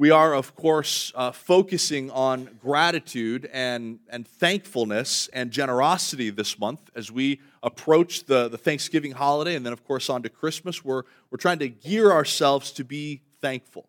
We 0.00 0.12
are, 0.12 0.32
of 0.32 0.54
course, 0.54 1.10
uh, 1.16 1.32
focusing 1.32 2.12
on 2.12 2.50
gratitude 2.62 3.50
and, 3.52 3.98
and 4.08 4.28
thankfulness 4.28 5.28
and 5.32 5.50
generosity 5.50 6.30
this 6.30 6.56
month 6.56 6.88
as 6.94 7.10
we 7.10 7.40
approach 7.64 8.26
the, 8.26 8.46
the 8.46 8.58
Thanksgiving 8.58 9.10
holiday 9.10 9.56
and 9.56 9.66
then, 9.66 9.72
of 9.72 9.82
course, 9.84 10.08
on 10.08 10.22
to 10.22 10.28
Christmas. 10.28 10.84
We're, 10.84 11.02
we're 11.32 11.38
trying 11.38 11.58
to 11.58 11.68
gear 11.68 12.12
ourselves 12.12 12.70
to 12.74 12.84
be 12.84 13.22
thankful. 13.40 13.88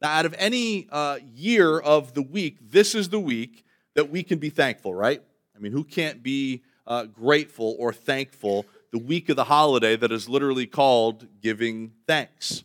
Now, 0.00 0.12
out 0.12 0.24
of 0.24 0.34
any 0.38 0.88
uh, 0.90 1.18
year 1.34 1.78
of 1.78 2.14
the 2.14 2.22
week, 2.22 2.56
this 2.70 2.94
is 2.94 3.10
the 3.10 3.20
week 3.20 3.66
that 3.92 4.08
we 4.08 4.22
can 4.22 4.38
be 4.38 4.48
thankful, 4.48 4.94
right? 4.94 5.22
I 5.54 5.58
mean, 5.58 5.72
who 5.72 5.84
can't 5.84 6.22
be 6.22 6.62
uh, 6.86 7.04
grateful 7.04 7.76
or 7.78 7.92
thankful 7.92 8.64
the 8.92 8.98
week 8.98 9.28
of 9.28 9.36
the 9.36 9.44
holiday 9.44 9.94
that 9.94 10.10
is 10.10 10.26
literally 10.26 10.66
called 10.66 11.26
giving 11.42 11.92
thanks? 12.06 12.64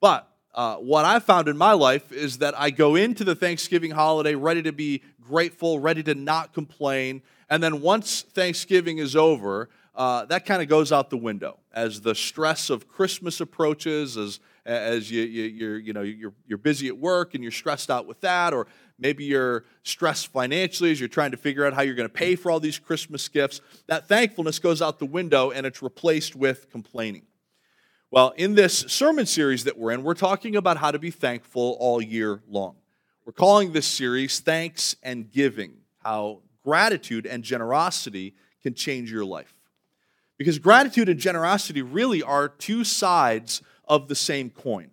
But 0.00 0.27
uh, 0.54 0.76
what 0.76 1.04
I've 1.04 1.24
found 1.24 1.48
in 1.48 1.56
my 1.56 1.72
life 1.72 2.10
is 2.12 2.38
that 2.38 2.58
I 2.58 2.70
go 2.70 2.96
into 2.96 3.24
the 3.24 3.34
Thanksgiving 3.34 3.92
holiday 3.92 4.34
ready 4.34 4.62
to 4.62 4.72
be 4.72 5.02
grateful, 5.20 5.78
ready 5.78 6.02
to 6.04 6.14
not 6.14 6.52
complain. 6.52 7.22
And 7.50 7.62
then 7.62 7.80
once 7.80 8.22
Thanksgiving 8.22 8.98
is 8.98 9.14
over, 9.14 9.68
uh, 9.94 10.24
that 10.26 10.46
kind 10.46 10.62
of 10.62 10.68
goes 10.68 10.92
out 10.92 11.10
the 11.10 11.16
window 11.16 11.58
as 11.72 12.00
the 12.00 12.14
stress 12.14 12.70
of 12.70 12.88
Christmas 12.88 13.40
approaches, 13.40 14.16
as 14.16 14.40
as 14.68 15.10
you, 15.10 15.22
you, 15.22 15.44
you're, 15.44 15.78
you 15.78 15.92
know, 15.94 16.02
you're, 16.02 16.34
you're 16.46 16.58
busy 16.58 16.88
at 16.88 16.98
work 16.98 17.34
and 17.34 17.42
you're 17.42 17.50
stressed 17.50 17.90
out 17.90 18.06
with 18.06 18.20
that, 18.20 18.52
or 18.52 18.66
maybe 18.98 19.24
you're 19.24 19.64
stressed 19.82 20.28
financially 20.28 20.90
as 20.90 21.00
you're 21.00 21.08
trying 21.08 21.30
to 21.30 21.38
figure 21.38 21.64
out 21.64 21.72
how 21.72 21.80
you're 21.80 21.94
going 21.94 22.08
to 22.08 22.12
pay 22.12 22.36
for 22.36 22.50
all 22.50 22.60
these 22.60 22.78
Christmas 22.78 23.26
gifts. 23.28 23.62
That 23.86 24.08
thankfulness 24.08 24.58
goes 24.58 24.82
out 24.82 24.98
the 24.98 25.06
window 25.06 25.50
and 25.50 25.64
it's 25.64 25.82
replaced 25.82 26.36
with 26.36 26.70
complaining. 26.70 27.22
Well, 28.10 28.32
in 28.38 28.54
this 28.54 28.78
sermon 28.88 29.26
series 29.26 29.64
that 29.64 29.76
we're 29.76 29.90
in, 29.90 30.02
we're 30.02 30.14
talking 30.14 30.56
about 30.56 30.78
how 30.78 30.90
to 30.90 30.98
be 30.98 31.10
thankful 31.10 31.76
all 31.78 32.00
year 32.00 32.40
long. 32.48 32.76
We're 33.26 33.34
calling 33.34 33.72
this 33.72 33.86
series 33.86 34.40
Thanks 34.40 34.96
and 35.02 35.30
Giving, 35.30 35.74
how 36.02 36.40
gratitude 36.64 37.26
and 37.26 37.44
generosity 37.44 38.34
can 38.62 38.72
change 38.72 39.12
your 39.12 39.26
life. 39.26 39.52
Because 40.38 40.58
gratitude 40.58 41.10
and 41.10 41.20
generosity 41.20 41.82
really 41.82 42.22
are 42.22 42.48
two 42.48 42.82
sides 42.82 43.60
of 43.86 44.08
the 44.08 44.14
same 44.14 44.48
coin. 44.48 44.90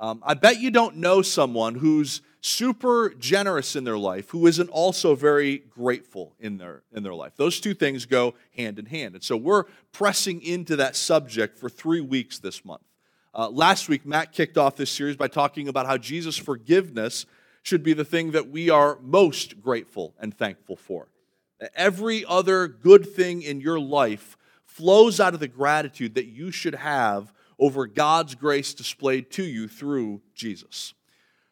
Um, 0.00 0.20
I 0.26 0.34
bet 0.34 0.58
you 0.58 0.72
don't 0.72 0.96
know 0.96 1.22
someone 1.22 1.76
who's 1.76 2.22
super 2.40 3.10
generous 3.18 3.74
in 3.74 3.84
their 3.84 3.98
life 3.98 4.30
who 4.30 4.46
isn't 4.46 4.68
also 4.68 5.14
very 5.14 5.58
grateful 5.58 6.34
in 6.38 6.58
their, 6.58 6.82
in 6.92 7.02
their 7.02 7.14
life. 7.14 7.32
Those 7.36 7.60
two 7.60 7.74
things 7.74 8.06
go 8.06 8.34
hand 8.56 8.78
in 8.78 8.86
hand. 8.86 9.14
And 9.14 9.24
so 9.24 9.36
we're 9.36 9.64
pressing 9.92 10.42
into 10.42 10.76
that 10.76 10.96
subject 10.96 11.58
for 11.58 11.68
three 11.68 12.00
weeks 12.00 12.38
this 12.38 12.64
month. 12.64 12.82
Uh, 13.34 13.48
last 13.50 13.88
week, 13.88 14.06
Matt 14.06 14.32
kicked 14.32 14.56
off 14.56 14.76
this 14.76 14.90
series 14.90 15.16
by 15.16 15.28
talking 15.28 15.68
about 15.68 15.86
how 15.86 15.98
Jesus' 15.98 16.36
forgiveness 16.36 17.26
should 17.62 17.82
be 17.82 17.92
the 17.92 18.04
thing 18.04 18.30
that 18.32 18.48
we 18.50 18.70
are 18.70 18.98
most 19.02 19.60
grateful 19.60 20.14
and 20.18 20.36
thankful 20.36 20.76
for. 20.76 21.08
Every 21.74 22.24
other 22.24 22.68
good 22.68 23.06
thing 23.14 23.42
in 23.42 23.60
your 23.60 23.80
life 23.80 24.36
flows 24.64 25.18
out 25.18 25.34
of 25.34 25.40
the 25.40 25.48
gratitude 25.48 26.14
that 26.14 26.26
you 26.26 26.50
should 26.50 26.76
have 26.76 27.32
over 27.58 27.86
God's 27.86 28.34
grace 28.36 28.72
displayed 28.74 29.30
to 29.32 29.42
you 29.42 29.66
through 29.66 30.22
Jesus. 30.34 30.94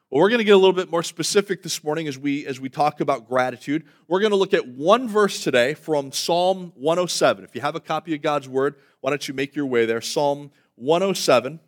Well, 0.08 0.22
we're 0.22 0.28
going 0.28 0.38
to 0.38 0.44
get 0.44 0.52
a 0.52 0.56
little 0.56 0.72
bit 0.72 0.88
more 0.88 1.02
specific 1.02 1.64
this 1.64 1.82
morning 1.82 2.06
as 2.06 2.16
we 2.16 2.46
as 2.46 2.60
we 2.60 2.68
talk 2.68 3.00
about 3.00 3.28
gratitude. 3.28 3.84
We're 4.06 4.20
going 4.20 4.30
to 4.30 4.36
look 4.36 4.54
at 4.54 4.68
one 4.68 5.08
verse 5.08 5.42
today 5.42 5.74
from 5.74 6.12
Psalm 6.12 6.72
107. 6.76 7.42
If 7.42 7.56
you 7.56 7.60
have 7.60 7.74
a 7.74 7.80
copy 7.80 8.14
of 8.14 8.22
God's 8.22 8.48
word, 8.48 8.76
why 9.00 9.10
don't 9.10 9.26
you 9.26 9.34
make 9.34 9.56
your 9.56 9.66
way 9.66 9.84
there? 9.84 10.00
Psalm 10.00 10.52
107. 10.76 11.58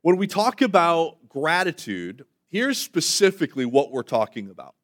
When 0.00 0.16
we 0.16 0.26
talk 0.26 0.62
about 0.62 1.28
gratitude, 1.28 2.24
here's 2.48 2.78
specifically 2.78 3.66
what 3.66 3.92
we're 3.92 4.02
talking 4.02 4.48
about. 4.48 4.74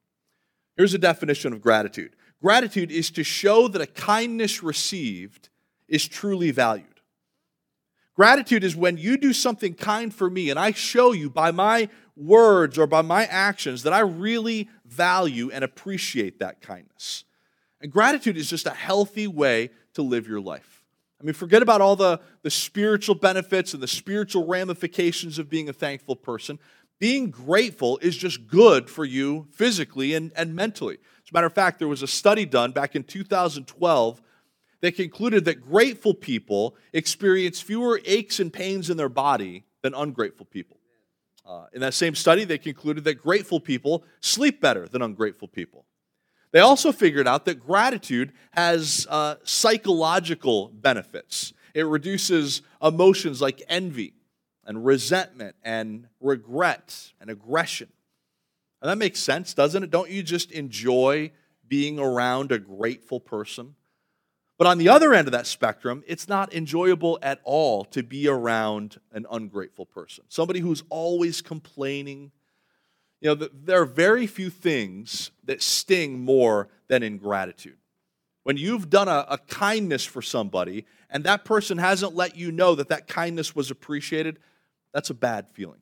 Here's 0.76 0.92
a 0.92 0.98
definition 0.98 1.54
of 1.54 1.62
gratitude. 1.62 2.14
Gratitude 2.42 2.90
is 2.90 3.10
to 3.12 3.24
show 3.24 3.68
that 3.68 3.80
a 3.80 3.86
kindness 3.86 4.62
received 4.62 5.48
is 5.88 6.06
truly 6.06 6.50
valued. 6.50 6.92
Gratitude 8.14 8.62
is 8.62 8.76
when 8.76 8.98
you 8.98 9.16
do 9.16 9.32
something 9.32 9.74
kind 9.74 10.14
for 10.14 10.28
me 10.28 10.50
and 10.50 10.58
I 10.58 10.72
show 10.72 11.12
you 11.12 11.30
by 11.30 11.50
my 11.50 11.88
words 12.16 12.78
or 12.78 12.86
by 12.86 13.02
my 13.02 13.24
actions 13.26 13.82
that 13.82 13.92
I 13.92 14.00
really 14.00 14.68
value 14.84 15.50
and 15.50 15.64
appreciate 15.64 16.38
that 16.38 16.60
kindness. 16.60 17.24
And 17.80 17.90
gratitude 17.90 18.36
is 18.36 18.48
just 18.48 18.66
a 18.66 18.70
healthy 18.70 19.26
way 19.26 19.70
to 19.94 20.02
live 20.02 20.28
your 20.28 20.40
life. 20.40 20.84
I 21.20 21.24
mean, 21.24 21.34
forget 21.34 21.62
about 21.62 21.80
all 21.80 21.96
the, 21.96 22.20
the 22.42 22.50
spiritual 22.50 23.14
benefits 23.14 23.74
and 23.74 23.82
the 23.82 23.88
spiritual 23.88 24.46
ramifications 24.46 25.38
of 25.38 25.48
being 25.48 25.68
a 25.68 25.72
thankful 25.72 26.16
person. 26.16 26.58
Being 26.98 27.30
grateful 27.30 27.98
is 28.02 28.16
just 28.16 28.46
good 28.46 28.90
for 28.90 29.04
you 29.04 29.46
physically 29.50 30.14
and, 30.14 30.32
and 30.36 30.54
mentally. 30.54 30.94
As 30.94 31.30
a 31.30 31.34
matter 31.34 31.46
of 31.46 31.52
fact, 31.52 31.78
there 31.78 31.88
was 31.88 32.02
a 32.02 32.06
study 32.06 32.44
done 32.44 32.72
back 32.72 32.94
in 32.94 33.04
2012 33.04 34.22
they 34.82 34.90
concluded 34.90 35.44
that 35.46 35.62
grateful 35.62 36.12
people 36.12 36.76
experience 36.92 37.60
fewer 37.60 38.00
aches 38.04 38.40
and 38.40 38.52
pains 38.52 38.90
in 38.90 38.96
their 38.96 39.08
body 39.08 39.64
than 39.80 39.94
ungrateful 39.94 40.44
people. 40.44 40.76
Uh, 41.44 41.66
in 41.72 41.80
that 41.80 41.94
same 41.94 42.14
study, 42.14 42.44
they 42.44 42.58
concluded 42.58 43.04
that 43.04 43.14
grateful 43.14 43.58
people 43.58 44.04
sleep 44.20 44.60
better 44.60 44.86
than 44.86 45.02
ungrateful 45.02 45.48
people. 45.48 45.84
They 46.52 46.60
also 46.60 46.92
figured 46.92 47.26
out 47.26 47.46
that 47.46 47.66
gratitude 47.66 48.32
has 48.52 49.06
uh, 49.10 49.36
psychological 49.42 50.68
benefits. 50.68 51.52
It 51.74 51.86
reduces 51.86 52.62
emotions 52.82 53.40
like 53.40 53.62
envy 53.68 54.14
and 54.64 54.84
resentment 54.84 55.56
and 55.64 56.06
regret 56.20 57.12
and 57.20 57.30
aggression. 57.30 57.88
And 58.80 58.90
that 58.90 58.98
makes 58.98 59.20
sense, 59.20 59.54
doesn't 59.54 59.82
it? 59.82 59.90
Don't 59.90 60.10
you 60.10 60.22
just 60.22 60.52
enjoy 60.52 61.32
being 61.66 61.98
around 61.98 62.52
a 62.52 62.58
grateful 62.58 63.18
person? 63.18 63.74
But 64.62 64.68
on 64.68 64.78
the 64.78 64.90
other 64.90 65.12
end 65.12 65.26
of 65.26 65.32
that 65.32 65.48
spectrum, 65.48 66.04
it's 66.06 66.28
not 66.28 66.54
enjoyable 66.54 67.18
at 67.20 67.40
all 67.42 67.84
to 67.86 68.00
be 68.04 68.28
around 68.28 69.00
an 69.10 69.26
ungrateful 69.28 69.86
person, 69.86 70.22
somebody 70.28 70.60
who's 70.60 70.84
always 70.88 71.42
complaining. 71.42 72.30
You 73.20 73.34
know, 73.34 73.48
there 73.52 73.80
are 73.80 73.84
very 73.84 74.28
few 74.28 74.50
things 74.50 75.32
that 75.42 75.62
sting 75.62 76.20
more 76.20 76.68
than 76.86 77.02
ingratitude. 77.02 77.78
When 78.44 78.56
you've 78.56 78.88
done 78.88 79.08
a, 79.08 79.26
a 79.30 79.38
kindness 79.38 80.04
for 80.04 80.22
somebody 80.22 80.86
and 81.10 81.24
that 81.24 81.44
person 81.44 81.78
hasn't 81.78 82.14
let 82.14 82.36
you 82.36 82.52
know 82.52 82.76
that 82.76 82.88
that 82.90 83.08
kindness 83.08 83.56
was 83.56 83.68
appreciated, 83.68 84.38
that's 84.94 85.10
a 85.10 85.14
bad 85.14 85.48
feeling. 85.48 85.80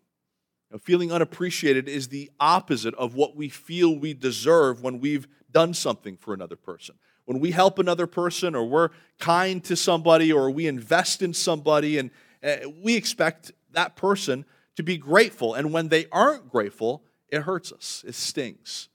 You 0.71 0.77
know, 0.77 0.79
feeling 0.79 1.13
unappreciated 1.13 1.87
is 1.87 2.09
the 2.09 2.31
opposite 2.41 2.95
of 2.95 3.15
what 3.15 3.37
we 3.37 3.51
feel 3.51 3.95
we 3.95 4.15
deserve 4.15 4.83
when 4.83 5.01
we've 5.01 5.29
done 5.51 5.75
something 5.75 6.17
for 6.17 6.33
another 6.33 6.57
person 6.57 6.95
when 7.31 7.39
we 7.39 7.53
help 7.53 7.79
another 7.79 8.09
person 8.09 8.57
or 8.57 8.65
we're 8.65 8.89
kind 9.21 9.63
to 9.63 9.77
somebody 9.77 10.33
or 10.33 10.51
we 10.51 10.67
invest 10.67 11.23
in 11.23 11.33
somebody 11.33 11.97
and 11.97 12.11
uh, 12.43 12.57
we 12.83 12.97
expect 12.97 13.53
that 13.71 13.95
person 13.95 14.45
to 14.75 14.83
be 14.83 14.97
grateful. 14.97 15.55
And 15.55 15.73
when 15.73 15.91
they 15.91 16.07
aren't 16.11 16.49
grateful, 16.49 17.05
it 17.29 17.43
hurts 17.43 17.71
us, 17.71 18.05
it 18.05 18.17
stings. 18.17 18.89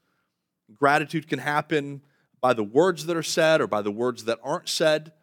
Gratitude 0.77 1.29
can 1.29 1.39
happen 1.39 2.01
by 2.41 2.51
the 2.51 2.61
words 2.61 3.05
that 3.05 3.15
are 3.15 3.23
said 3.23 3.61
or 3.61 3.67
by 3.67 3.81
the 3.81 3.89
words 3.89 4.25
that 4.25 4.39
aren't 4.43 4.67
said. 4.67 5.13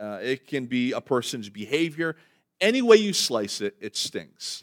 Uh, 0.00 0.20
it 0.22 0.46
can 0.46 0.66
be 0.66 0.92
a 0.92 1.00
person's 1.00 1.48
behavior. 1.48 2.14
Any 2.60 2.80
way 2.80 2.94
you 2.98 3.12
slice 3.12 3.60
it, 3.60 3.74
it 3.80 3.96
stings. 3.96 4.62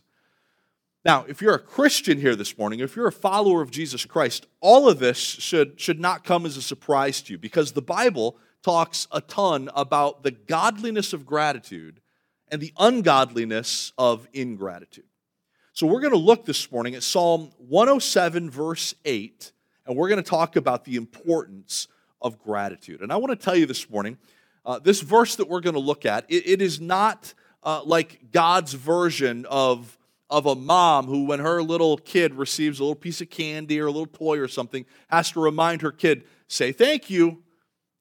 Now, 1.05 1.23
if 1.29 1.41
you're 1.41 1.55
a 1.55 1.59
Christian 1.59 2.19
here 2.19 2.35
this 2.35 2.57
morning, 2.57 2.81
if 2.81 2.95
you're 2.97 3.07
a 3.07 3.11
follower 3.11 3.61
of 3.61 3.71
Jesus 3.71 4.05
Christ, 4.05 4.47
all 4.59 4.89
of 4.89 4.99
this 4.99 5.17
should, 5.17 5.79
should 5.79 5.99
not 5.99 6.25
come 6.25 6.45
as 6.45 6.57
a 6.57 6.61
surprise 6.61 7.21
to 7.21 7.33
you 7.33 7.37
because 7.37 7.71
the 7.71 7.81
Bible 7.81 8.35
talks 8.63 9.07
a 9.11 9.21
ton 9.21 9.69
about 9.73 10.23
the 10.23 10.31
godliness 10.31 11.13
of 11.13 11.25
gratitude 11.25 12.01
and 12.49 12.61
the 12.61 12.73
ungodliness 12.77 13.93
of 13.97 14.27
ingratitude. 14.33 15.05
So 15.71 15.87
we're 15.87 16.01
going 16.01 16.11
to 16.11 16.19
look 16.19 16.45
this 16.45 16.69
morning 16.69 16.95
at 16.95 17.03
Psalm 17.03 17.51
107, 17.59 18.49
verse 18.49 18.93
8, 19.05 19.53
and 19.85 19.95
we're 19.95 20.09
going 20.09 20.21
to 20.21 20.29
talk 20.29 20.57
about 20.57 20.83
the 20.83 20.97
importance 20.97 21.87
of 22.21 22.37
gratitude. 22.39 22.99
And 22.99 23.13
I 23.13 23.15
want 23.15 23.31
to 23.31 23.41
tell 23.41 23.55
you 23.55 23.65
this 23.65 23.89
morning, 23.89 24.17
uh, 24.65 24.79
this 24.79 24.99
verse 24.99 25.37
that 25.37 25.47
we're 25.47 25.61
going 25.61 25.75
to 25.75 25.79
look 25.79 26.05
at, 26.05 26.25
it, 26.27 26.45
it 26.45 26.61
is 26.61 26.81
not 26.81 27.33
uh, 27.63 27.81
like 27.85 28.31
God's 28.33 28.73
version 28.73 29.45
of 29.45 29.97
of 30.29 30.45
a 30.45 30.55
mom 30.55 31.07
who, 31.07 31.25
when 31.25 31.39
her 31.39 31.61
little 31.63 31.97
kid 31.97 32.35
receives 32.35 32.79
a 32.79 32.83
little 32.83 32.95
piece 32.95 33.21
of 33.21 33.29
candy 33.29 33.79
or 33.79 33.87
a 33.87 33.91
little 33.91 34.05
toy 34.05 34.39
or 34.39 34.47
something, 34.47 34.85
has 35.09 35.31
to 35.31 35.39
remind 35.39 35.81
her 35.81 35.91
kid, 35.91 36.23
say 36.47 36.71
thank 36.71 37.09
you. 37.09 37.41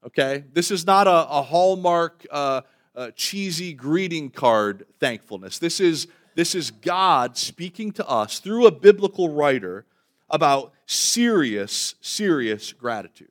Okay? 0.07 0.45
This 0.53 0.71
is 0.71 0.87
not 0.87 1.07
a, 1.07 1.29
a 1.29 1.43
Hallmark 1.43 2.27
uh, 2.31 2.63
uh, 2.95 3.11
cheesy 3.17 3.73
greeting 3.73 4.31
card 4.31 4.85
thankfulness. 5.01 5.59
This 5.59 5.81
is, 5.81 6.09
this 6.35 6.55
is 6.55 6.71
God 6.71 7.37
speaking 7.37 7.93
to 7.93 8.07
us 8.07 8.41
through 8.41 8.67
a 8.67 8.73
biblical 8.73 9.31
writer 9.31 9.87
about 10.29 10.73
serious, 10.87 11.95
serious 12.01 12.73
gratitude. 12.73 13.31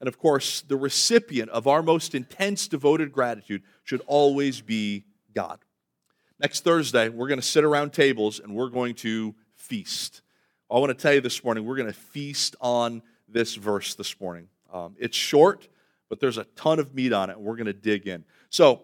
And 0.00 0.08
of 0.08 0.18
course, 0.18 0.62
the 0.62 0.76
recipient 0.76 1.48
of 1.50 1.66
our 1.66 1.82
most 1.82 2.14
intense 2.14 2.68
devoted 2.68 3.12
gratitude 3.12 3.62
should 3.84 4.02
always 4.06 4.60
be 4.60 5.04
God. 5.32 5.60
Next 6.42 6.64
Thursday, 6.64 7.08
we're 7.08 7.28
going 7.28 7.38
to 7.38 7.46
sit 7.46 7.62
around 7.62 7.92
tables 7.92 8.40
and 8.40 8.52
we're 8.52 8.68
going 8.68 8.96
to 8.96 9.32
feast. 9.54 10.22
I 10.68 10.76
want 10.80 10.88
to 10.90 11.00
tell 11.00 11.14
you 11.14 11.20
this 11.20 11.44
morning, 11.44 11.64
we're 11.64 11.76
going 11.76 11.86
to 11.86 11.92
feast 11.92 12.56
on 12.60 13.00
this 13.28 13.54
verse 13.54 13.94
this 13.94 14.20
morning. 14.20 14.48
Um, 14.72 14.96
it's 14.98 15.16
short, 15.16 15.68
but 16.08 16.18
there's 16.18 16.38
a 16.38 16.44
ton 16.56 16.80
of 16.80 16.96
meat 16.96 17.12
on 17.12 17.30
it, 17.30 17.36
and 17.36 17.44
we're 17.44 17.54
going 17.54 17.66
to 17.66 17.72
dig 17.72 18.08
in. 18.08 18.24
So, 18.50 18.82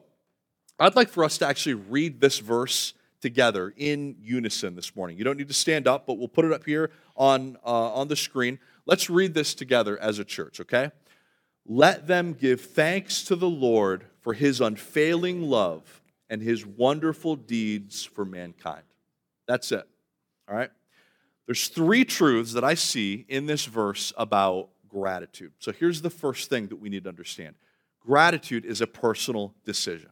I'd 0.78 0.94
like 0.94 1.08
for 1.08 1.24
us 1.24 1.36
to 1.38 1.48
actually 1.48 1.74
read 1.74 2.20
this 2.20 2.38
verse 2.38 2.94
together 3.20 3.74
in 3.76 4.14
unison 4.20 4.76
this 4.76 4.94
morning. 4.94 5.18
You 5.18 5.24
don't 5.24 5.36
need 5.36 5.48
to 5.48 5.54
stand 5.54 5.88
up, 5.88 6.06
but 6.06 6.16
we'll 6.16 6.28
put 6.28 6.44
it 6.44 6.52
up 6.52 6.64
here 6.64 6.92
on, 7.16 7.56
uh, 7.66 7.92
on 7.92 8.06
the 8.06 8.14
screen. 8.14 8.60
Let's 8.86 9.10
read 9.10 9.34
this 9.34 9.52
together 9.52 9.98
as 9.98 10.20
a 10.20 10.24
church, 10.24 10.60
okay? 10.60 10.92
Let 11.66 12.06
them 12.06 12.34
give 12.34 12.60
thanks 12.60 13.24
to 13.24 13.34
the 13.34 13.50
Lord 13.50 14.04
for 14.20 14.34
his 14.34 14.60
unfailing 14.60 15.42
love 15.42 16.02
and 16.30 16.42
his 16.42 16.66
wonderful 16.66 17.36
deeds 17.36 18.04
for 18.04 18.24
mankind. 18.24 18.82
That's 19.46 19.72
it, 19.72 19.86
all 20.48 20.56
right? 20.56 20.70
There's 21.46 21.68
three 21.68 22.04
truths 22.04 22.52
that 22.52 22.64
I 22.64 22.74
see 22.74 23.24
in 23.28 23.46
this 23.46 23.64
verse 23.64 24.12
about 24.18 24.68
gratitude. 24.88 25.52
So 25.58 25.72
here's 25.72 26.02
the 26.02 26.10
first 26.10 26.50
thing 26.50 26.68
that 26.68 26.76
we 26.76 26.88
need 26.88 27.04
to 27.04 27.08
understand 27.08 27.54
gratitude 28.00 28.64
is 28.64 28.80
a 28.80 28.86
personal 28.86 29.54
decision. 29.64 30.10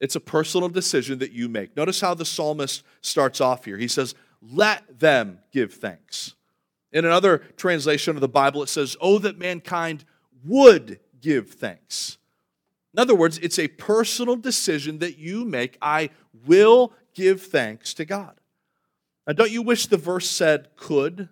It's 0.00 0.16
a 0.16 0.20
personal 0.20 0.68
decision 0.68 1.20
that 1.20 1.32
you 1.32 1.48
make. 1.48 1.76
Notice 1.76 2.00
how 2.00 2.14
the 2.14 2.24
psalmist 2.24 2.82
starts 3.02 3.40
off 3.40 3.64
here. 3.64 3.78
He 3.78 3.88
says, 3.88 4.14
Let 4.42 4.98
them 4.98 5.38
give 5.52 5.74
thanks. 5.74 6.34
In 6.92 7.04
another 7.04 7.38
translation 7.56 8.16
of 8.16 8.20
the 8.20 8.28
Bible, 8.28 8.62
it 8.62 8.68
says, 8.68 8.96
Oh, 9.00 9.18
that 9.18 9.38
mankind 9.38 10.04
would 10.44 10.98
give 11.20 11.50
thanks. 11.50 12.18
In 12.94 13.00
other 13.00 13.14
words, 13.14 13.38
it's 13.38 13.58
a 13.58 13.68
personal 13.68 14.36
decision 14.36 14.98
that 14.98 15.18
you 15.18 15.44
make. 15.44 15.78
I 15.80 16.10
will 16.46 16.92
give 17.14 17.42
thanks 17.42 17.94
to 17.94 18.04
God. 18.04 18.38
Now, 19.26 19.32
don't 19.34 19.50
you 19.50 19.62
wish 19.62 19.86
the 19.86 19.96
verse 19.96 20.30
said 20.30 20.68
could? 20.76 21.28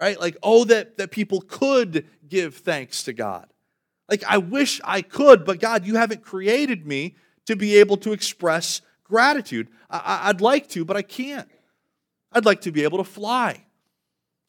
Right? 0.00 0.18
Like, 0.18 0.36
oh, 0.42 0.64
that, 0.64 0.98
that 0.98 1.10
people 1.10 1.42
could 1.42 2.06
give 2.28 2.56
thanks 2.56 3.04
to 3.04 3.12
God. 3.12 3.46
Like, 4.08 4.24
I 4.24 4.38
wish 4.38 4.80
I 4.84 5.02
could, 5.02 5.44
but 5.44 5.60
God, 5.60 5.86
you 5.86 5.96
haven't 5.96 6.22
created 6.22 6.86
me 6.86 7.16
to 7.46 7.56
be 7.56 7.76
able 7.76 7.96
to 7.98 8.12
express 8.12 8.82
gratitude. 9.04 9.68
I, 9.88 10.28
would 10.28 10.40
like 10.40 10.68
to, 10.70 10.84
but 10.84 10.96
I 10.96 11.02
can't. 11.02 11.48
I'd 12.32 12.44
like 12.44 12.62
to 12.62 12.72
be 12.72 12.82
able 12.84 12.98
to 12.98 13.04
fly. 13.04 13.64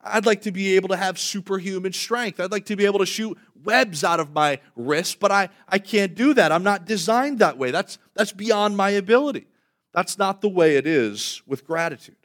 I'd 0.04 0.26
like 0.26 0.42
to 0.42 0.52
be 0.52 0.76
able 0.76 0.90
to 0.90 0.98
have 0.98 1.18
superhuman 1.18 1.94
strength. 1.94 2.40
I'd 2.40 2.52
like 2.52 2.66
to 2.66 2.76
be 2.76 2.86
able 2.86 3.00
to 3.00 3.06
shoot 3.06 3.38
webs 3.64 4.04
out 4.04 4.20
of 4.20 4.34
my 4.34 4.60
wrist, 4.76 5.20
but 5.20 5.32
I, 5.32 5.50
I 5.68 5.80
can't 5.80 6.16
do 6.16 6.34
that. 6.34 6.52
I'm 6.52 6.64
not 6.64 6.86
designed 6.86 7.40
that 7.40 7.58
way. 7.58 7.72
That's, 7.72 7.98
that's 8.14 8.34
beyond 8.34 8.76
my 8.76 8.90
ability. 8.92 9.48
That's 9.94 10.18
not 10.18 10.42
the 10.42 10.50
way 10.50 10.76
it 10.76 10.86
is 10.86 11.42
with 11.48 11.66
gratitude. 11.66 12.18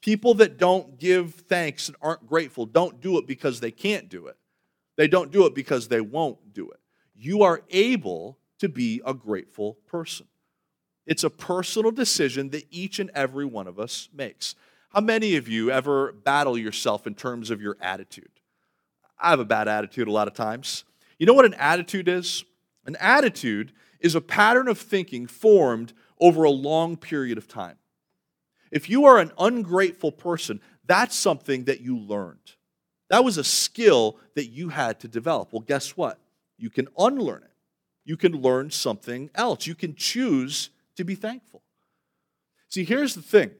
People 0.00 0.34
that 0.34 0.56
don't 0.56 0.98
give 0.98 1.34
thanks 1.34 1.88
and 1.88 1.96
aren't 2.00 2.26
grateful 2.26 2.64
don't 2.64 3.00
do 3.00 3.18
it 3.18 3.26
because 3.26 3.60
they 3.60 3.70
can't 3.70 4.08
do 4.08 4.26
it. 4.28 4.36
They 4.96 5.08
don't 5.08 5.30
do 5.30 5.44
it 5.46 5.54
because 5.54 5.88
they 5.88 6.00
won't 6.00 6.54
do 6.54 6.70
it. 6.70 6.80
You 7.14 7.42
are 7.42 7.62
able 7.70 8.38
to 8.60 8.68
be 8.68 9.02
a 9.04 9.12
grateful 9.12 9.74
person. 9.86 10.26
It's 11.06 11.24
a 11.24 11.30
personal 11.30 11.90
decision 11.90 12.50
that 12.50 12.66
each 12.70 12.98
and 12.98 13.10
every 13.14 13.44
one 13.44 13.66
of 13.66 13.78
us 13.78 14.08
makes. 14.14 14.54
How 14.90 15.00
many 15.00 15.36
of 15.36 15.46
you 15.46 15.70
ever 15.70 16.12
battle 16.12 16.58
yourself 16.58 17.06
in 17.06 17.14
terms 17.14 17.50
of 17.50 17.62
your 17.62 17.76
attitude? 17.80 18.40
I 19.18 19.30
have 19.30 19.38
a 19.38 19.44
bad 19.44 19.68
attitude 19.68 20.08
a 20.08 20.12
lot 20.12 20.26
of 20.26 20.34
times. 20.34 20.84
You 21.18 21.26
know 21.26 21.34
what 21.34 21.44
an 21.44 21.54
attitude 21.54 22.08
is? 22.08 22.44
An 22.86 22.96
attitude 22.96 23.72
is 24.00 24.16
a 24.16 24.20
pattern 24.20 24.66
of 24.66 24.78
thinking 24.78 25.28
formed 25.28 25.92
over 26.18 26.42
a 26.42 26.50
long 26.50 26.96
period 26.96 27.38
of 27.38 27.46
time. 27.46 27.76
If 28.72 28.90
you 28.90 29.04
are 29.04 29.18
an 29.18 29.30
ungrateful 29.38 30.10
person, 30.10 30.60
that's 30.86 31.14
something 31.14 31.64
that 31.64 31.80
you 31.80 31.96
learned. 31.96 32.56
That 33.10 33.24
was 33.24 33.38
a 33.38 33.44
skill 33.44 34.18
that 34.34 34.46
you 34.46 34.70
had 34.70 34.98
to 35.00 35.08
develop. 35.08 35.52
Well, 35.52 35.62
guess 35.62 35.96
what? 35.96 36.18
You 36.58 36.68
can 36.68 36.88
unlearn 36.98 37.42
it. 37.44 37.50
You 38.04 38.16
can 38.16 38.32
learn 38.32 38.70
something 38.70 39.30
else. 39.36 39.68
You 39.68 39.76
can 39.76 39.94
choose 39.94 40.70
to 40.96 41.04
be 41.04 41.14
thankful. 41.14 41.62
See, 42.68 42.82
here's 42.82 43.14
the 43.14 43.22
thing 43.22 43.52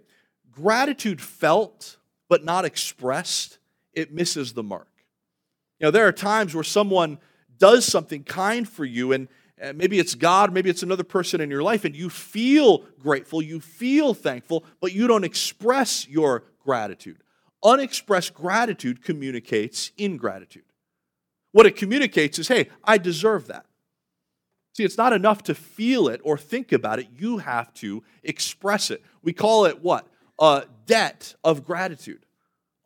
gratitude 0.60 1.20
felt 1.20 1.96
but 2.28 2.44
not 2.44 2.64
expressed, 2.64 3.58
it 3.92 4.12
misses 4.12 4.52
the 4.52 4.62
mark. 4.62 4.88
You 5.78 5.86
know, 5.86 5.90
there 5.90 6.06
are 6.06 6.12
times 6.12 6.54
where 6.54 6.64
someone 6.64 7.18
does 7.58 7.84
something 7.84 8.22
kind 8.22 8.68
for 8.68 8.84
you, 8.84 9.12
and 9.12 9.28
maybe 9.74 9.98
it's 9.98 10.14
God, 10.14 10.52
maybe 10.52 10.70
it's 10.70 10.82
another 10.82 11.04
person 11.04 11.40
in 11.40 11.50
your 11.50 11.62
life, 11.62 11.84
and 11.84 11.96
you 11.96 12.08
feel 12.08 12.84
grateful, 12.98 13.42
you 13.42 13.60
feel 13.60 14.14
thankful, 14.14 14.64
but 14.80 14.92
you 14.92 15.06
don't 15.06 15.24
express 15.24 16.06
your 16.08 16.44
gratitude. 16.62 17.18
Unexpressed 17.62 18.32
gratitude 18.32 19.02
communicates 19.02 19.92
ingratitude. 19.98 20.64
What 21.52 21.66
it 21.66 21.76
communicates 21.76 22.38
is, 22.38 22.48
hey, 22.48 22.68
I 22.84 22.96
deserve 22.96 23.48
that. 23.48 23.66
See, 24.72 24.84
it's 24.84 24.96
not 24.96 25.12
enough 25.12 25.42
to 25.44 25.54
feel 25.54 26.08
it 26.08 26.20
or 26.22 26.38
think 26.38 26.70
about 26.70 27.00
it. 27.00 27.08
You 27.18 27.38
have 27.38 27.74
to 27.74 28.04
express 28.22 28.90
it. 28.90 29.02
We 29.22 29.32
call 29.32 29.64
it 29.64 29.82
what? 29.82 30.06
A 30.40 30.64
debt 30.86 31.34
of 31.44 31.64
gratitude. 31.64 32.24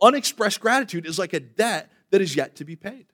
Unexpressed 0.02 0.60
gratitude 0.60 1.06
is 1.06 1.18
like 1.18 1.32
a 1.32 1.40
debt 1.40 1.90
that 2.10 2.20
is 2.20 2.36
yet 2.36 2.56
to 2.56 2.64
be 2.64 2.76
paid. 2.76 3.06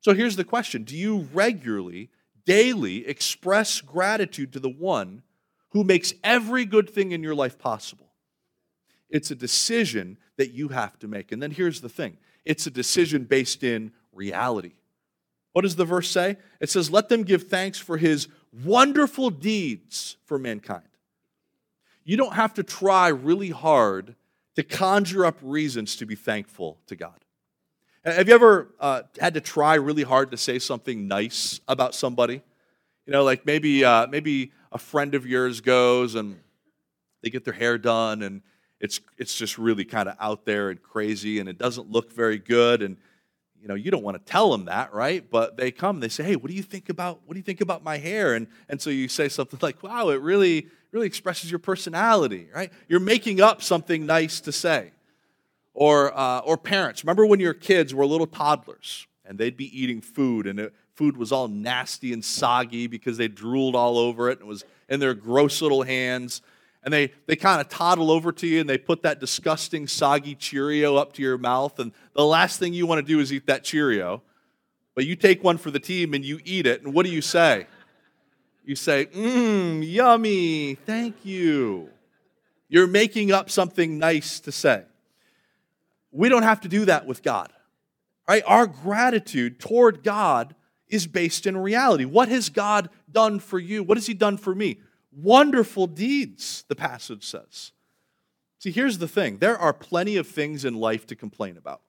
So 0.00 0.14
here's 0.14 0.36
the 0.36 0.44
question 0.44 0.84
Do 0.84 0.96
you 0.96 1.28
regularly, 1.32 2.10
daily 2.44 3.06
express 3.06 3.80
gratitude 3.80 4.52
to 4.52 4.60
the 4.60 4.68
one 4.68 5.22
who 5.70 5.82
makes 5.82 6.14
every 6.22 6.64
good 6.64 6.88
thing 6.88 7.12
in 7.12 7.22
your 7.22 7.34
life 7.34 7.58
possible? 7.58 8.12
It's 9.10 9.30
a 9.30 9.34
decision 9.34 10.18
that 10.36 10.52
you 10.52 10.68
have 10.68 10.98
to 11.00 11.08
make. 11.08 11.32
And 11.32 11.42
then 11.42 11.50
here's 11.50 11.80
the 11.80 11.88
thing 11.88 12.18
it's 12.44 12.66
a 12.66 12.70
decision 12.70 13.24
based 13.24 13.64
in 13.64 13.92
reality. 14.12 14.74
What 15.52 15.62
does 15.62 15.76
the 15.76 15.84
verse 15.84 16.10
say? 16.10 16.36
It 16.60 16.70
says, 16.70 16.90
Let 16.90 17.08
them 17.08 17.22
give 17.22 17.48
thanks 17.48 17.78
for 17.78 17.96
his 17.96 18.28
wonderful 18.64 19.30
deeds 19.30 20.16
for 20.24 20.38
mankind. 20.38 20.84
You 22.06 22.16
don't 22.16 22.34
have 22.34 22.54
to 22.54 22.62
try 22.62 23.08
really 23.08 23.50
hard 23.50 24.14
to 24.54 24.62
conjure 24.62 25.26
up 25.26 25.38
reasons 25.42 25.96
to 25.96 26.06
be 26.06 26.14
thankful 26.14 26.78
to 26.86 26.94
God. 26.94 27.18
Have 28.04 28.28
you 28.28 28.34
ever 28.34 28.68
uh, 28.78 29.02
had 29.20 29.34
to 29.34 29.40
try 29.40 29.74
really 29.74 30.04
hard 30.04 30.30
to 30.30 30.36
say 30.36 30.60
something 30.60 31.08
nice 31.08 31.60
about 31.66 31.96
somebody? 31.96 32.42
You 33.06 33.12
know, 33.12 33.24
like 33.24 33.44
maybe 33.44 33.84
uh, 33.84 34.06
maybe 34.06 34.52
a 34.70 34.78
friend 34.78 35.16
of 35.16 35.26
yours 35.26 35.60
goes 35.60 36.14
and 36.14 36.38
they 37.24 37.30
get 37.30 37.44
their 37.44 37.52
hair 37.52 37.76
done 37.76 38.22
and 38.22 38.42
it's 38.78 39.00
it's 39.18 39.36
just 39.36 39.58
really 39.58 39.84
kind 39.84 40.08
of 40.08 40.16
out 40.20 40.44
there 40.44 40.70
and 40.70 40.80
crazy 40.80 41.40
and 41.40 41.48
it 41.48 41.58
doesn't 41.58 41.90
look 41.90 42.12
very 42.12 42.38
good 42.38 42.82
and 42.82 42.98
you 43.60 43.68
know 43.68 43.74
you 43.74 43.90
don't 43.90 44.02
want 44.02 44.16
to 44.16 44.30
tell 44.30 44.50
them 44.50 44.66
that 44.66 44.92
right 44.92 45.30
but 45.30 45.56
they 45.56 45.70
come 45.70 46.00
they 46.00 46.08
say 46.08 46.22
hey 46.22 46.36
what 46.36 46.50
do 46.50 46.56
you 46.56 46.62
think 46.62 46.88
about 46.88 47.20
what 47.26 47.34
do 47.34 47.38
you 47.38 47.44
think 47.44 47.60
about 47.60 47.82
my 47.82 47.98
hair 47.98 48.34
and 48.34 48.46
and 48.68 48.80
so 48.80 48.90
you 48.90 49.08
say 49.08 49.28
something 49.28 49.58
like 49.62 49.82
wow 49.82 50.08
it 50.10 50.20
really 50.20 50.68
really 50.92 51.06
expresses 51.06 51.50
your 51.50 51.58
personality 51.58 52.48
right 52.54 52.72
you're 52.88 53.00
making 53.00 53.40
up 53.40 53.62
something 53.62 54.06
nice 54.06 54.40
to 54.40 54.52
say 54.52 54.92
or, 55.76 56.16
uh, 56.18 56.40
or 56.40 56.56
parents. 56.56 57.04
Remember 57.04 57.26
when 57.26 57.38
your 57.38 57.54
kids 57.54 57.94
were 57.94 58.06
little 58.06 58.26
toddlers 58.26 59.06
and 59.24 59.38
they'd 59.38 59.56
be 59.56 59.78
eating 59.78 60.00
food 60.00 60.46
and 60.46 60.58
it, 60.58 60.74
food 60.94 61.16
was 61.16 61.30
all 61.30 61.48
nasty 61.48 62.12
and 62.12 62.24
soggy 62.24 62.86
because 62.86 63.18
they 63.18 63.28
drooled 63.28 63.76
all 63.76 63.98
over 63.98 64.30
it 64.30 64.40
and 64.40 64.42
it 64.42 64.46
was 64.48 64.64
in 64.88 64.98
their 64.98 65.14
gross 65.14 65.60
little 65.60 65.82
hands. 65.82 66.40
And 66.86 66.92
they, 66.92 67.12
they 67.26 67.34
kind 67.34 67.60
of 67.60 67.68
toddle 67.68 68.12
over 68.12 68.30
to 68.30 68.46
you 68.46 68.60
and 68.60 68.70
they 68.70 68.78
put 68.78 69.02
that 69.02 69.18
disgusting, 69.18 69.88
soggy 69.88 70.36
Cheerio 70.36 70.94
up 70.94 71.12
to 71.14 71.22
your 71.22 71.36
mouth. 71.36 71.80
And 71.80 71.90
the 72.14 72.24
last 72.24 72.60
thing 72.60 72.72
you 72.72 72.86
want 72.86 73.04
to 73.04 73.12
do 73.12 73.18
is 73.18 73.32
eat 73.32 73.48
that 73.48 73.64
Cheerio. 73.64 74.22
But 74.94 75.04
you 75.04 75.16
take 75.16 75.42
one 75.42 75.58
for 75.58 75.72
the 75.72 75.80
team 75.80 76.14
and 76.14 76.24
you 76.24 76.38
eat 76.44 76.64
it. 76.64 76.84
And 76.84 76.94
what 76.94 77.04
do 77.04 77.10
you 77.10 77.20
say? 77.20 77.66
You 78.64 78.76
say, 78.76 79.06
mmm, 79.06 79.84
yummy, 79.84 80.76
thank 80.76 81.24
you. 81.24 81.90
You're 82.68 82.86
making 82.86 83.32
up 83.32 83.50
something 83.50 83.98
nice 83.98 84.38
to 84.40 84.52
say. 84.52 84.84
We 86.12 86.28
don't 86.28 86.44
have 86.44 86.60
to 86.60 86.68
do 86.68 86.84
that 86.84 87.04
with 87.04 87.24
God. 87.24 87.52
Right? 88.28 88.44
Our 88.46 88.68
gratitude 88.68 89.58
toward 89.58 90.04
God 90.04 90.54
is 90.86 91.08
based 91.08 91.48
in 91.48 91.56
reality. 91.56 92.04
What 92.04 92.28
has 92.28 92.48
God 92.48 92.90
done 93.10 93.40
for 93.40 93.58
you? 93.58 93.82
What 93.82 93.96
has 93.96 94.06
He 94.06 94.14
done 94.14 94.36
for 94.36 94.54
me? 94.54 94.78
Wonderful 95.16 95.86
deeds, 95.86 96.64
the 96.68 96.76
passage 96.76 97.24
says. 97.24 97.72
See, 98.58 98.70
here's 98.70 98.98
the 98.98 99.08
thing 99.08 99.38
there 99.38 99.56
are 99.56 99.72
plenty 99.72 100.16
of 100.16 100.26
things 100.26 100.64
in 100.64 100.74
life 100.74 101.06
to 101.06 101.16
complain 101.16 101.56
about. 101.56 101.80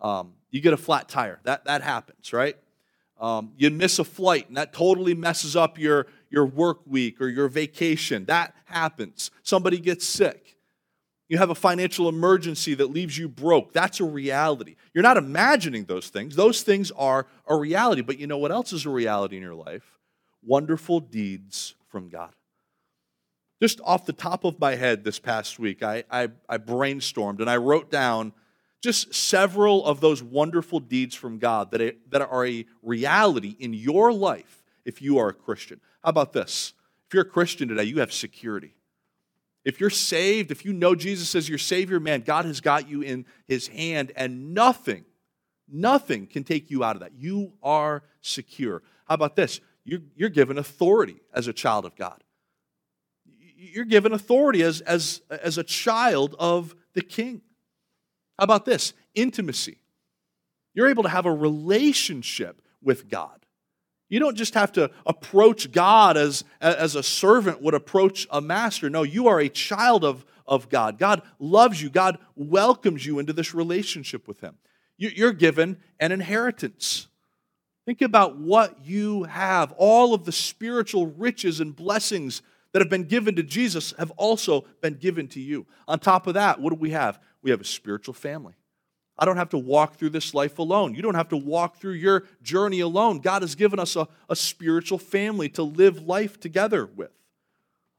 Um, 0.00 0.34
you 0.50 0.60
get 0.60 0.72
a 0.72 0.76
flat 0.76 1.08
tire, 1.08 1.40
that, 1.44 1.64
that 1.64 1.82
happens, 1.82 2.32
right? 2.32 2.56
Um, 3.18 3.52
you 3.56 3.70
miss 3.70 3.98
a 3.98 4.04
flight, 4.04 4.48
and 4.48 4.56
that 4.56 4.72
totally 4.72 5.14
messes 5.14 5.56
up 5.56 5.78
your, 5.78 6.06
your 6.30 6.46
work 6.46 6.80
week 6.86 7.20
or 7.20 7.28
your 7.28 7.48
vacation. 7.48 8.24
That 8.26 8.54
happens. 8.66 9.30
Somebody 9.42 9.78
gets 9.78 10.04
sick. 10.04 10.56
You 11.28 11.38
have 11.38 11.50
a 11.50 11.54
financial 11.54 12.08
emergency 12.08 12.74
that 12.74 12.90
leaves 12.90 13.16
you 13.16 13.28
broke. 13.28 13.72
That's 13.72 13.98
a 14.00 14.04
reality. 14.04 14.76
You're 14.92 15.02
not 15.02 15.16
imagining 15.16 15.84
those 15.84 16.08
things. 16.08 16.36
Those 16.36 16.62
things 16.62 16.90
are 16.90 17.26
a 17.46 17.56
reality. 17.56 18.02
But 18.02 18.18
you 18.18 18.26
know 18.26 18.38
what 18.38 18.52
else 18.52 18.72
is 18.72 18.84
a 18.84 18.90
reality 18.90 19.36
in 19.36 19.42
your 19.42 19.54
life? 19.54 19.98
Wonderful 20.42 21.00
deeds 21.00 21.74
from 21.88 22.10
God. 22.10 22.34
Just 23.60 23.80
off 23.84 24.04
the 24.04 24.12
top 24.12 24.44
of 24.44 24.58
my 24.58 24.74
head 24.74 25.04
this 25.04 25.18
past 25.18 25.58
week, 25.58 25.82
I, 25.82 26.04
I, 26.10 26.28
I 26.48 26.58
brainstormed 26.58 27.40
and 27.40 27.48
I 27.48 27.56
wrote 27.56 27.90
down 27.90 28.32
just 28.82 29.14
several 29.14 29.84
of 29.86 30.00
those 30.00 30.22
wonderful 30.22 30.80
deeds 30.80 31.14
from 31.14 31.38
God 31.38 31.70
that, 31.70 31.96
that 32.10 32.20
are 32.20 32.46
a 32.46 32.66
reality 32.82 33.56
in 33.58 33.72
your 33.72 34.12
life 34.12 34.62
if 34.84 35.00
you 35.00 35.18
are 35.18 35.28
a 35.28 35.34
Christian. 35.34 35.80
How 36.02 36.10
about 36.10 36.32
this? 36.32 36.74
If 37.06 37.14
you're 37.14 37.22
a 37.22 37.28
Christian 37.28 37.68
today, 37.68 37.84
you 37.84 38.00
have 38.00 38.12
security. 38.12 38.74
If 39.64 39.80
you're 39.80 39.88
saved, 39.88 40.50
if 40.50 40.64
you 40.64 40.74
know 40.74 40.94
Jesus 40.94 41.34
as 41.34 41.48
your 41.48 41.58
Savior, 41.58 41.98
man, 41.98 42.20
God 42.20 42.44
has 42.44 42.60
got 42.60 42.88
you 42.88 43.00
in 43.00 43.24
His 43.48 43.68
hand, 43.68 44.12
and 44.16 44.52
nothing, 44.52 45.04
nothing 45.66 46.26
can 46.26 46.44
take 46.44 46.70
you 46.70 46.84
out 46.84 46.96
of 46.96 47.00
that. 47.00 47.12
You 47.16 47.54
are 47.62 48.02
secure. 48.20 48.82
How 49.06 49.14
about 49.14 49.36
this? 49.36 49.60
You're, 49.84 50.00
you're 50.14 50.28
given 50.28 50.58
authority 50.58 51.20
as 51.32 51.46
a 51.46 51.52
child 51.52 51.86
of 51.86 51.96
God. 51.96 52.23
You're 53.72 53.84
given 53.84 54.12
authority 54.12 54.62
as, 54.62 54.80
as, 54.82 55.22
as 55.30 55.58
a 55.58 55.64
child 55.64 56.34
of 56.38 56.74
the 56.94 57.02
King. 57.02 57.42
How 58.38 58.44
about 58.44 58.64
this? 58.64 58.92
Intimacy. 59.14 59.78
You're 60.74 60.88
able 60.88 61.04
to 61.04 61.08
have 61.08 61.26
a 61.26 61.32
relationship 61.32 62.60
with 62.82 63.08
God. 63.08 63.44
You 64.08 64.20
don't 64.20 64.36
just 64.36 64.54
have 64.54 64.72
to 64.72 64.90
approach 65.06 65.72
God 65.72 66.16
as, 66.16 66.44
as 66.60 66.94
a 66.94 67.02
servant 67.02 67.62
would 67.62 67.74
approach 67.74 68.26
a 68.30 68.40
master. 68.40 68.90
No, 68.90 69.02
you 69.02 69.28
are 69.28 69.40
a 69.40 69.48
child 69.48 70.04
of, 70.04 70.24
of 70.46 70.68
God. 70.68 70.98
God 70.98 71.22
loves 71.38 71.80
you, 71.80 71.90
God 71.90 72.18
welcomes 72.36 73.06
you 73.06 73.18
into 73.18 73.32
this 73.32 73.54
relationship 73.54 74.28
with 74.28 74.40
Him. 74.40 74.56
You're 74.96 75.32
given 75.32 75.78
an 75.98 76.12
inheritance. 76.12 77.08
Think 77.86 78.02
about 78.02 78.38
what 78.38 78.84
you 78.84 79.24
have. 79.24 79.72
All 79.76 80.14
of 80.14 80.24
the 80.24 80.32
spiritual 80.32 81.06
riches 81.06 81.60
and 81.60 81.74
blessings 81.74 82.42
that 82.74 82.80
have 82.80 82.90
been 82.90 83.04
given 83.04 83.36
to 83.36 83.42
Jesus 83.44 83.94
have 83.98 84.10
also 84.16 84.64
been 84.80 84.94
given 84.94 85.28
to 85.28 85.40
you. 85.40 85.64
On 85.86 85.96
top 85.96 86.26
of 86.26 86.34
that, 86.34 86.60
what 86.60 86.70
do 86.70 86.76
we 86.76 86.90
have? 86.90 87.20
We 87.40 87.52
have 87.52 87.60
a 87.60 87.64
spiritual 87.64 88.14
family. 88.14 88.54
I 89.16 89.24
don't 89.24 89.36
have 89.36 89.50
to 89.50 89.58
walk 89.58 89.94
through 89.94 90.10
this 90.10 90.34
life 90.34 90.58
alone. 90.58 90.92
You 90.92 91.00
don't 91.00 91.14
have 91.14 91.28
to 91.28 91.36
walk 91.36 91.76
through 91.76 91.92
your 91.92 92.24
journey 92.42 92.80
alone. 92.80 93.20
God 93.20 93.42
has 93.42 93.54
given 93.54 93.78
us 93.78 93.94
a, 93.94 94.08
a 94.28 94.34
spiritual 94.34 94.98
family 94.98 95.48
to 95.50 95.62
live 95.62 96.02
life 96.02 96.40
together 96.40 96.84
with. 96.84 97.12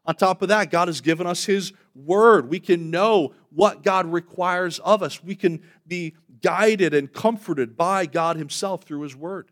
On 0.06 0.14
top 0.14 0.42
of 0.42 0.50
that, 0.50 0.72
God 0.72 0.90
has 0.90 1.00
given 1.00 1.26
us 1.26 1.46
His 1.46 1.72
Word. 1.96 2.50
We 2.50 2.60
can 2.60 2.92
know 2.92 3.34
what 3.52 3.82
God 3.82 4.06
requires 4.06 4.80
of 4.80 5.02
us. 5.02 5.24
We 5.24 5.36
can 5.36 5.64
be 5.88 6.16
guided 6.42 6.94
and 6.94 7.14
comforted 7.14 7.78
by 7.78 8.08
God 8.08 8.36
Himself 8.36 8.84
through 8.84 9.04
His 9.04 9.16
Word. 9.16 9.52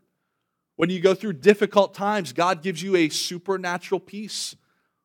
When 0.76 0.90
you 0.90 1.00
go 1.00 1.14
through 1.14 1.34
difficult 1.34 1.94
times, 1.94 2.34
God 2.34 2.62
gives 2.62 2.82
you 2.82 2.94
a 2.94 3.08
supernatural 3.08 4.00
peace. 4.00 4.54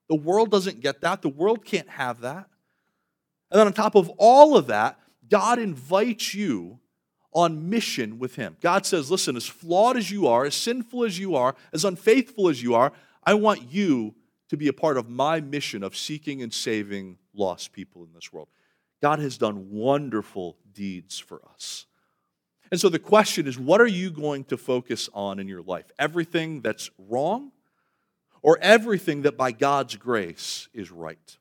The 0.10 0.16
world 0.16 0.52
doesn't 0.52 0.82
get 0.82 1.02
that, 1.02 1.22
the 1.22 1.30
world 1.30 1.64
can't 1.64 1.90
have 1.90 2.22
that. 2.22 2.50
And 3.52 3.60
then 3.60 3.68
on 3.68 3.74
top 3.74 3.96
of 3.96 4.10
all 4.18 4.58
of 4.58 4.68
that, 4.68 5.00
God 5.30 5.60
invites 5.60 6.34
you 6.34 6.80
on 7.32 7.70
mission 7.70 8.20
with 8.20 8.36
Him. 8.36 8.58
God 8.62 8.86
says, 8.86 9.12
Listen, 9.12 9.36
as 9.36 9.48
flawed 9.48 9.98
as 9.98 10.12
you 10.12 10.28
are, 10.28 10.46
as 10.46 10.56
sinful 10.56 11.04
as 11.04 11.18
you 11.20 11.36
are, 11.36 11.56
as 11.74 11.86
unfaithful 11.86 12.50
as 12.50 12.62
you 12.62 12.74
are, 12.74 12.92
I 13.24 13.36
want 13.36 13.72
you 13.72 14.16
to 14.50 14.58
be 14.58 14.68
a 14.68 14.74
part 14.74 14.98
of 14.98 15.10
my 15.10 15.40
mission 15.40 15.84
of 15.84 15.96
seeking 15.96 16.42
and 16.42 16.54
saving 16.54 17.18
lost 17.34 17.72
people 17.72 18.04
in 18.04 18.14
this 18.14 18.34
world. 18.34 18.50
God 19.02 19.20
has 19.20 19.38
done 19.38 19.70
wonderful 19.70 20.58
deeds 20.74 21.20
for 21.20 21.42
us. 21.54 21.86
And 22.72 22.80
so 22.80 22.90
the 22.90 23.00
question 23.00 23.48
is 23.48 23.58
what 23.58 23.82
are 23.82 23.88
you 23.88 24.12
going 24.12 24.44
to 24.46 24.58
focus 24.58 25.10
on 25.14 25.40
in 25.40 25.48
your 25.48 25.62
life? 25.62 25.86
Everything 25.98 26.62
that's 26.62 26.90
wrong 26.98 27.52
or 28.42 28.58
everything 28.62 29.24
that 29.24 29.38
by 29.38 29.52
God's 29.52 29.96
grace 29.96 30.68
is 30.74 30.92
right? 30.92 31.38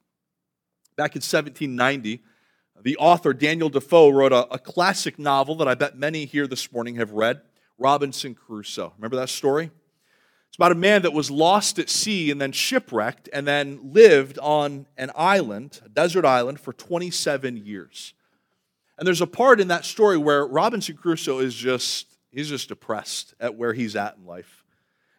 Back 0.96 1.14
in 1.14 1.20
1790, 1.20 2.22
the 2.82 2.96
author 2.96 3.32
Daniel 3.32 3.68
Defoe 3.68 4.10
wrote 4.10 4.32
a, 4.32 4.46
a 4.52 4.58
classic 4.58 5.18
novel 5.18 5.54
that 5.56 5.68
I 5.68 5.74
bet 5.74 5.96
many 5.96 6.24
here 6.24 6.46
this 6.46 6.72
morning 6.72 6.96
have 6.96 7.12
read 7.12 7.40
Robinson 7.78 8.34
Crusoe. 8.34 8.92
Remember 8.96 9.16
that 9.16 9.28
story? 9.28 9.70
It's 10.48 10.56
about 10.56 10.72
a 10.72 10.76
man 10.76 11.02
that 11.02 11.12
was 11.12 11.30
lost 11.30 11.78
at 11.78 11.90
sea 11.90 12.30
and 12.30 12.40
then 12.40 12.52
shipwrecked 12.52 13.28
and 13.32 13.46
then 13.46 13.92
lived 13.92 14.38
on 14.38 14.86
an 14.96 15.10
island, 15.14 15.80
a 15.84 15.88
desert 15.88 16.24
island, 16.24 16.58
for 16.58 16.72
27 16.72 17.56
years. 17.56 18.14
And 18.96 19.06
there's 19.06 19.20
a 19.20 19.26
part 19.26 19.60
in 19.60 19.68
that 19.68 19.84
story 19.84 20.16
where 20.16 20.46
Robinson 20.46 20.96
Crusoe 20.96 21.38
is 21.38 21.54
just, 21.54 22.06
he's 22.32 22.48
just 22.48 22.68
depressed 22.68 23.34
at 23.38 23.54
where 23.54 23.72
he's 23.72 23.94
at 23.94 24.16
in 24.16 24.26
life. 24.26 24.57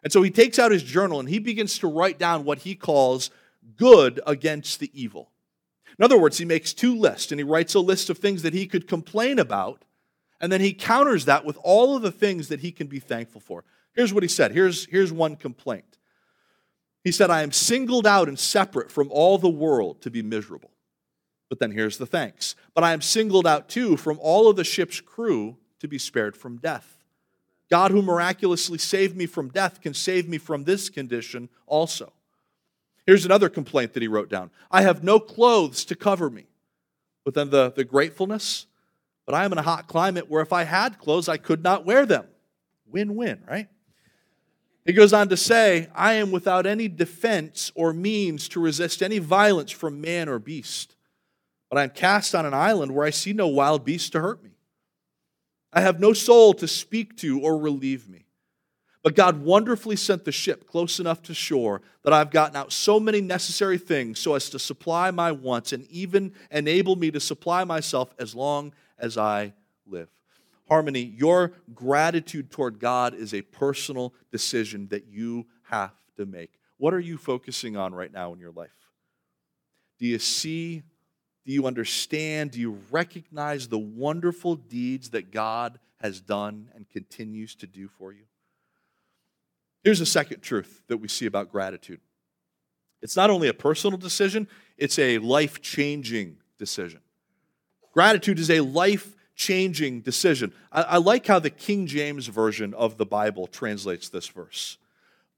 And 0.02 0.12
so 0.12 0.22
he 0.22 0.30
takes 0.30 0.58
out 0.58 0.72
his 0.72 0.82
journal 0.82 1.20
and 1.20 1.28
he 1.28 1.38
begins 1.38 1.78
to 1.78 1.86
write 1.86 2.18
down 2.18 2.44
what 2.44 2.60
he 2.60 2.74
calls 2.74 3.30
good 3.76 4.20
against 4.26 4.80
the 4.80 4.90
evil. 4.94 5.30
In 5.98 6.04
other 6.04 6.18
words, 6.18 6.38
he 6.38 6.44
makes 6.44 6.72
two 6.72 6.96
lists 6.96 7.30
and 7.30 7.38
he 7.38 7.44
writes 7.44 7.74
a 7.74 7.80
list 7.80 8.08
of 8.08 8.18
things 8.18 8.42
that 8.42 8.54
he 8.54 8.66
could 8.66 8.88
complain 8.88 9.38
about, 9.38 9.84
and 10.40 10.50
then 10.50 10.62
he 10.62 10.72
counters 10.72 11.26
that 11.26 11.44
with 11.44 11.58
all 11.62 11.94
of 11.94 12.02
the 12.02 12.12
things 12.12 12.48
that 12.48 12.60
he 12.60 12.72
can 12.72 12.86
be 12.86 12.98
thankful 12.98 13.40
for. 13.40 13.64
Here's 13.94 14.14
what 14.14 14.22
he 14.22 14.28
said. 14.28 14.52
Here's, 14.52 14.86
here's 14.86 15.12
one 15.12 15.36
complaint. 15.36 15.98
He 17.04 17.12
said, 17.12 17.30
I 17.30 17.42
am 17.42 17.52
singled 17.52 18.06
out 18.06 18.28
and 18.28 18.38
separate 18.38 18.90
from 18.90 19.08
all 19.10 19.36
the 19.36 19.50
world 19.50 20.00
to 20.02 20.10
be 20.10 20.22
miserable. 20.22 20.70
But 21.50 21.58
then 21.58 21.72
here's 21.72 21.98
the 21.98 22.06
thanks. 22.06 22.54
But 22.74 22.84
I 22.84 22.92
am 22.92 23.02
singled 23.02 23.46
out 23.46 23.68
too 23.68 23.96
from 23.96 24.18
all 24.20 24.48
of 24.48 24.56
the 24.56 24.64
ship's 24.64 25.00
crew 25.00 25.58
to 25.80 25.88
be 25.88 25.98
spared 25.98 26.36
from 26.36 26.58
death. 26.58 26.99
God, 27.70 27.92
who 27.92 28.02
miraculously 28.02 28.78
saved 28.78 29.16
me 29.16 29.26
from 29.26 29.48
death, 29.48 29.80
can 29.80 29.94
save 29.94 30.28
me 30.28 30.38
from 30.38 30.64
this 30.64 30.90
condition 30.90 31.48
also. 31.66 32.12
Here's 33.06 33.24
another 33.24 33.48
complaint 33.48 33.94
that 33.94 34.02
he 34.02 34.08
wrote 34.08 34.28
down 34.28 34.50
I 34.70 34.82
have 34.82 35.04
no 35.04 35.20
clothes 35.20 35.84
to 35.86 35.94
cover 35.94 36.28
me. 36.28 36.46
But 37.24 37.34
then 37.34 37.50
the, 37.50 37.70
the 37.70 37.84
gratefulness, 37.84 38.66
but 39.26 39.34
I 39.34 39.44
am 39.44 39.52
in 39.52 39.58
a 39.58 39.62
hot 39.62 39.86
climate 39.86 40.28
where 40.28 40.42
if 40.42 40.52
I 40.52 40.64
had 40.64 40.98
clothes, 40.98 41.28
I 41.28 41.36
could 41.36 41.62
not 41.62 41.84
wear 41.84 42.06
them. 42.06 42.26
Win 42.90 43.14
win, 43.14 43.42
right? 43.48 43.68
He 44.84 44.92
goes 44.92 45.12
on 45.12 45.28
to 45.28 45.36
say, 45.36 45.88
I 45.94 46.14
am 46.14 46.32
without 46.32 46.66
any 46.66 46.88
defense 46.88 47.70
or 47.74 47.92
means 47.92 48.48
to 48.48 48.60
resist 48.60 49.02
any 49.02 49.18
violence 49.18 49.70
from 49.70 50.00
man 50.00 50.28
or 50.28 50.38
beast. 50.38 50.96
But 51.68 51.78
I 51.78 51.84
am 51.84 51.90
cast 51.90 52.34
on 52.34 52.46
an 52.46 52.54
island 52.54 52.92
where 52.92 53.06
I 53.06 53.10
see 53.10 53.32
no 53.32 53.46
wild 53.46 53.84
beast 53.84 54.12
to 54.12 54.20
hurt 54.20 54.42
me. 54.42 54.50
I 55.72 55.80
have 55.80 56.00
no 56.00 56.12
soul 56.12 56.54
to 56.54 56.66
speak 56.66 57.16
to 57.18 57.40
or 57.40 57.58
relieve 57.58 58.08
me. 58.08 58.26
But 59.02 59.14
God 59.14 59.42
wonderfully 59.42 59.96
sent 59.96 60.24
the 60.24 60.32
ship 60.32 60.66
close 60.66 61.00
enough 61.00 61.22
to 61.22 61.34
shore 61.34 61.80
that 62.02 62.12
I've 62.12 62.30
gotten 62.30 62.56
out 62.56 62.70
so 62.70 63.00
many 63.00 63.22
necessary 63.22 63.78
things 63.78 64.18
so 64.18 64.34
as 64.34 64.50
to 64.50 64.58
supply 64.58 65.10
my 65.10 65.32
wants 65.32 65.72
and 65.72 65.86
even 65.90 66.34
enable 66.50 66.96
me 66.96 67.10
to 67.12 67.20
supply 67.20 67.64
myself 67.64 68.12
as 68.18 68.34
long 68.34 68.74
as 68.98 69.16
I 69.16 69.54
live. 69.86 70.08
Harmony, 70.68 71.00
your 71.16 71.52
gratitude 71.74 72.50
toward 72.50 72.78
God 72.78 73.14
is 73.14 73.32
a 73.32 73.42
personal 73.42 74.12
decision 74.30 74.86
that 74.88 75.06
you 75.06 75.46
have 75.62 75.94
to 76.16 76.26
make. 76.26 76.52
What 76.76 76.92
are 76.92 77.00
you 77.00 77.16
focusing 77.16 77.76
on 77.76 77.94
right 77.94 78.12
now 78.12 78.32
in 78.34 78.38
your 78.38 78.52
life? 78.52 78.70
Do 79.98 80.06
you 80.06 80.18
see? 80.18 80.82
Do 81.44 81.52
you 81.52 81.66
understand? 81.66 82.52
Do 82.52 82.60
you 82.60 82.78
recognize 82.90 83.68
the 83.68 83.78
wonderful 83.78 84.56
deeds 84.56 85.10
that 85.10 85.30
God 85.30 85.78
has 86.00 86.20
done 86.20 86.68
and 86.74 86.88
continues 86.88 87.54
to 87.56 87.66
do 87.66 87.88
for 87.88 88.12
you? 88.12 88.24
Here's 89.82 90.00
a 90.00 90.06
second 90.06 90.42
truth 90.42 90.82
that 90.88 90.98
we 90.98 91.08
see 91.08 91.26
about 91.26 91.50
gratitude 91.50 92.00
it's 93.02 93.16
not 93.16 93.30
only 93.30 93.48
a 93.48 93.54
personal 93.54 93.98
decision, 93.98 94.46
it's 94.76 94.98
a 94.98 95.18
life 95.18 95.62
changing 95.62 96.36
decision. 96.58 97.00
Gratitude 97.92 98.38
is 98.38 98.50
a 98.50 98.60
life 98.60 99.16
changing 99.34 100.02
decision. 100.02 100.52
I, 100.70 100.82
I, 100.82 100.96
like 100.98 101.26
how 101.26 101.38
the 101.38 101.50
King 101.50 101.86
James 101.86 102.26
Version 102.26 102.74
of 102.74 102.98
the 102.98 103.06
Bible 103.06 103.46
translates 103.46 104.10
this 104.10 104.28
verse. 104.28 104.76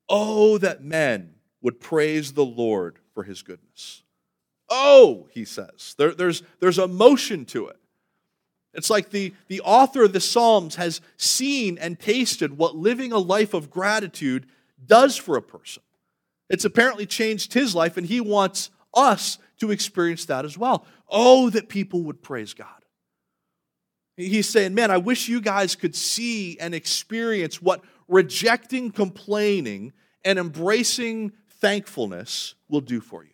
Oh, 0.08 0.58
that 0.58 0.82
men 0.82 1.34
would 1.60 1.80
praise 1.80 2.32
the 2.32 2.44
Lord 2.44 2.98
for 3.14 3.22
his 3.22 3.42
goodness. 3.42 4.02
Oh, 4.74 5.28
he 5.32 5.44
says. 5.44 5.94
There, 5.98 6.12
there's, 6.12 6.42
there's 6.58 6.78
emotion 6.78 7.44
to 7.46 7.66
it. 7.66 7.76
It's 8.72 8.88
like 8.88 9.10
the, 9.10 9.34
the 9.48 9.60
author 9.60 10.02
of 10.02 10.14
the 10.14 10.20
Psalms 10.20 10.76
has 10.76 11.02
seen 11.18 11.76
and 11.76 12.00
tasted 12.00 12.56
what 12.56 12.74
living 12.74 13.12
a 13.12 13.18
life 13.18 13.52
of 13.52 13.70
gratitude 13.70 14.46
does 14.84 15.14
for 15.14 15.36
a 15.36 15.42
person. 15.42 15.82
It's 16.48 16.64
apparently 16.64 17.04
changed 17.04 17.52
his 17.52 17.74
life, 17.74 17.98
and 17.98 18.06
he 18.06 18.22
wants 18.22 18.70
us 18.94 19.38
to 19.60 19.70
experience 19.70 20.24
that 20.24 20.46
as 20.46 20.56
well. 20.56 20.86
Oh, 21.06 21.50
that 21.50 21.68
people 21.68 22.02
would 22.04 22.22
praise 22.22 22.54
God. 22.54 22.68
He's 24.16 24.48
saying, 24.48 24.72
Man, 24.72 24.90
I 24.90 24.96
wish 24.96 25.28
you 25.28 25.42
guys 25.42 25.76
could 25.76 25.94
see 25.94 26.58
and 26.58 26.74
experience 26.74 27.60
what 27.60 27.84
rejecting 28.08 28.90
complaining 28.90 29.92
and 30.24 30.38
embracing 30.38 31.32
thankfulness 31.60 32.54
will 32.70 32.80
do 32.80 33.02
for 33.02 33.22
you. 33.22 33.32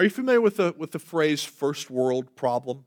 Are 0.00 0.04
you 0.04 0.08
familiar 0.08 0.40
with 0.40 0.56
the, 0.56 0.74
with 0.78 0.92
the 0.92 0.98
phrase 0.98 1.44
first 1.44 1.90
world 1.90 2.34
problem? 2.34 2.86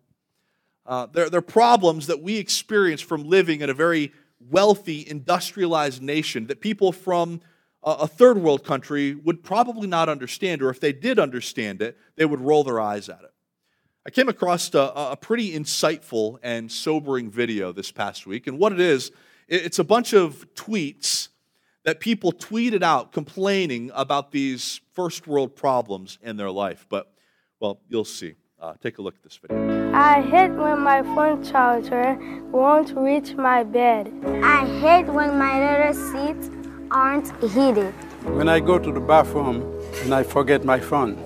Uh, 0.84 1.06
they're, 1.06 1.30
they're 1.30 1.42
problems 1.42 2.08
that 2.08 2.24
we 2.24 2.38
experience 2.38 3.02
from 3.02 3.24
living 3.24 3.62
in 3.62 3.70
a 3.70 3.74
very 3.76 4.12
wealthy, 4.50 5.08
industrialized 5.08 6.02
nation 6.02 6.48
that 6.48 6.60
people 6.60 6.92
from 6.92 7.42
a 7.84 8.08
third 8.08 8.40
world 8.40 8.64
country 8.64 9.14
would 9.14 9.44
probably 9.44 9.86
not 9.86 10.10
understand, 10.10 10.64
or 10.64 10.72
if 10.72 10.80
they 10.80 10.92
did 10.92 11.20
understand 11.20 11.84
it, 11.84 12.00
they 12.16 12.26
would 12.26 12.42
roll 12.42 12.64
their 12.64 12.80
eyes 12.80 13.10
at 13.10 13.22
it. 13.22 13.34
I 14.08 14.10
came 14.10 14.28
across 14.28 14.74
a, 14.74 14.92
a 14.96 15.16
pretty 15.16 15.52
insightful 15.52 16.40
and 16.42 16.72
sobering 16.72 17.30
video 17.30 17.72
this 17.72 17.92
past 17.92 18.26
week, 18.26 18.48
and 18.48 18.58
what 18.58 18.74
it 18.74 18.80
is, 18.80 19.12
it's 19.48 19.78
a 19.78 19.84
bunch 19.84 20.14
of 20.14 20.52
tweets 20.56 21.28
that 21.86 22.00
people 22.00 22.32
tweeted 22.32 22.84
out 22.84 23.12
complaining 23.12 23.92
about 23.94 24.32
these 24.32 24.82
first 24.94 25.28
world 25.28 25.56
problems 25.56 26.18
in 26.22 26.38
their 26.38 26.52
life. 26.52 26.86
But, 26.90 27.12
well, 27.60 27.80
you'll 27.90 28.06
see. 28.06 28.36
Uh, 28.62 28.74
take 28.82 28.98
a 28.98 29.02
look 29.02 29.16
at 29.16 29.24
this 29.24 29.38
video. 29.38 29.92
I 29.94 30.22
hate 30.22 30.52
when 30.52 30.80
my 30.80 31.02
phone 31.02 31.44
charger 31.44 32.18
won't 32.50 32.94
reach 32.96 33.36
my 33.36 33.64
bed. 33.64 34.12
I 34.42 34.66
hate 34.80 35.12
when 35.12 35.38
my 35.38 35.60
little 35.60 35.94
seats 35.94 36.50
aren't 36.90 37.28
heated. 37.52 37.94
When 38.38 38.48
I 38.48 38.62
go 38.62 38.80
to 38.80 38.92
the 38.92 39.02
bathroom 39.02 39.64
and 40.04 40.16
I 40.16 40.24
forget 40.24 40.64
my 40.64 40.80
phone. 40.80 41.18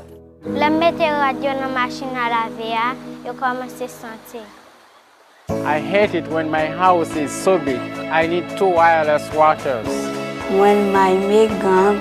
Le 0.44 0.70
mette 0.72 1.00
radio 1.00 1.54
dans 1.54 1.72
machine 1.72 2.16
à 2.16 2.30
laver, 2.30 2.98
yo 3.24 3.34
commence 3.34 3.82
à 3.82 3.88
sentir. 3.88 4.42
I 5.50 5.80
hate 5.80 6.16
it 6.16 6.28
when 6.30 6.50
my 6.50 6.66
house 6.66 7.16
is 7.16 7.32
so 7.32 7.60
big. 7.60 7.78
I 8.10 8.26
need 8.26 8.50
two 8.58 8.70
wireless 8.70 9.32
waters. 9.34 10.17
When 10.48 10.94
my 10.94 11.12
make 11.14 11.52
gun 11.60 12.00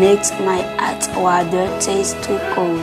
makes 0.00 0.30
my 0.40 0.62
hot 0.80 1.04
water 1.14 1.68
taste 1.78 2.16
too 2.24 2.40
cold. 2.54 2.80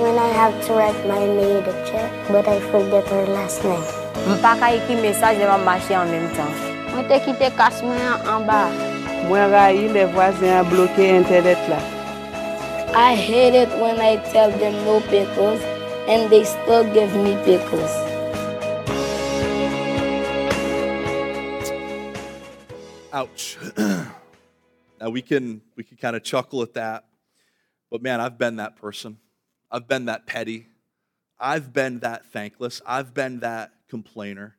When 0.00 0.16
I 0.16 0.28
have 0.32 0.56
to 0.64 0.72
write 0.72 0.96
my 1.06 1.20
maid 1.20 1.68
a 1.68 1.76
check, 1.84 2.10
but 2.28 2.48
I 2.48 2.58
forget 2.72 3.06
her 3.08 3.26
last 3.36 3.62
name. 3.62 3.84
Mpa 4.24 4.56
ka 4.56 4.72
ekri 4.72 4.96
mesaj 4.96 5.36
devan 5.36 5.60
mache 5.60 5.92
en 5.92 6.08
menm 6.08 6.24
tan. 6.32 6.48
Mwen 6.88 7.04
te 7.10 7.18
kite 7.20 7.50
kas 7.58 7.82
mwen 7.84 8.00
an 8.24 8.46
ba. 8.48 8.62
Mwen 9.28 9.52
rayi 9.52 9.92
le 9.92 10.06
vwazen 10.14 10.56
a 10.56 10.64
bloke 10.64 11.04
internet 11.04 11.60
la. 11.68 11.80
I 12.96 13.12
hate 13.12 13.52
it 13.52 13.68
when 13.76 14.00
I 14.00 14.16
tell 14.32 14.48
them 14.62 14.72
no 14.88 15.02
pickles 15.12 15.60
and 16.08 16.32
they 16.32 16.44
still 16.44 16.88
give 16.96 17.12
me 17.12 17.36
pickles. 17.44 17.92
Ouch. 23.12 23.58
now 25.00 25.10
we 25.10 25.22
can 25.22 25.62
we 25.76 25.84
can 25.84 25.96
kind 25.96 26.14
of 26.14 26.22
chuckle 26.22 26.62
at 26.62 26.74
that, 26.74 27.06
but 27.90 28.02
man, 28.02 28.20
I've 28.20 28.38
been 28.38 28.56
that 28.56 28.76
person. 28.76 29.18
I've 29.70 29.88
been 29.88 30.06
that 30.06 30.26
petty. 30.26 30.66
I've 31.38 31.72
been 31.72 32.00
that 32.00 32.26
thankless. 32.26 32.82
I've 32.84 33.14
been 33.14 33.40
that 33.40 33.72
complainer. 33.88 34.56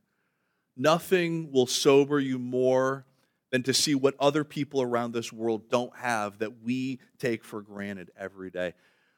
Nothing 0.75 1.51
will 1.51 1.67
sober 1.67 2.19
you 2.19 2.39
more 2.39 3.05
than 3.51 3.61
to 3.63 3.73
see 3.73 3.93
what 3.93 4.15
other 4.19 4.43
people 4.43 4.81
around 4.81 5.11
this 5.11 5.31
world 5.31 5.69
don't 5.69 5.95
have 5.97 6.39
that 6.39 6.63
we 6.63 6.99
take 7.19 7.43
for 7.43 7.61
granted 7.61 8.09
every 8.17 8.49
day. 8.49 8.73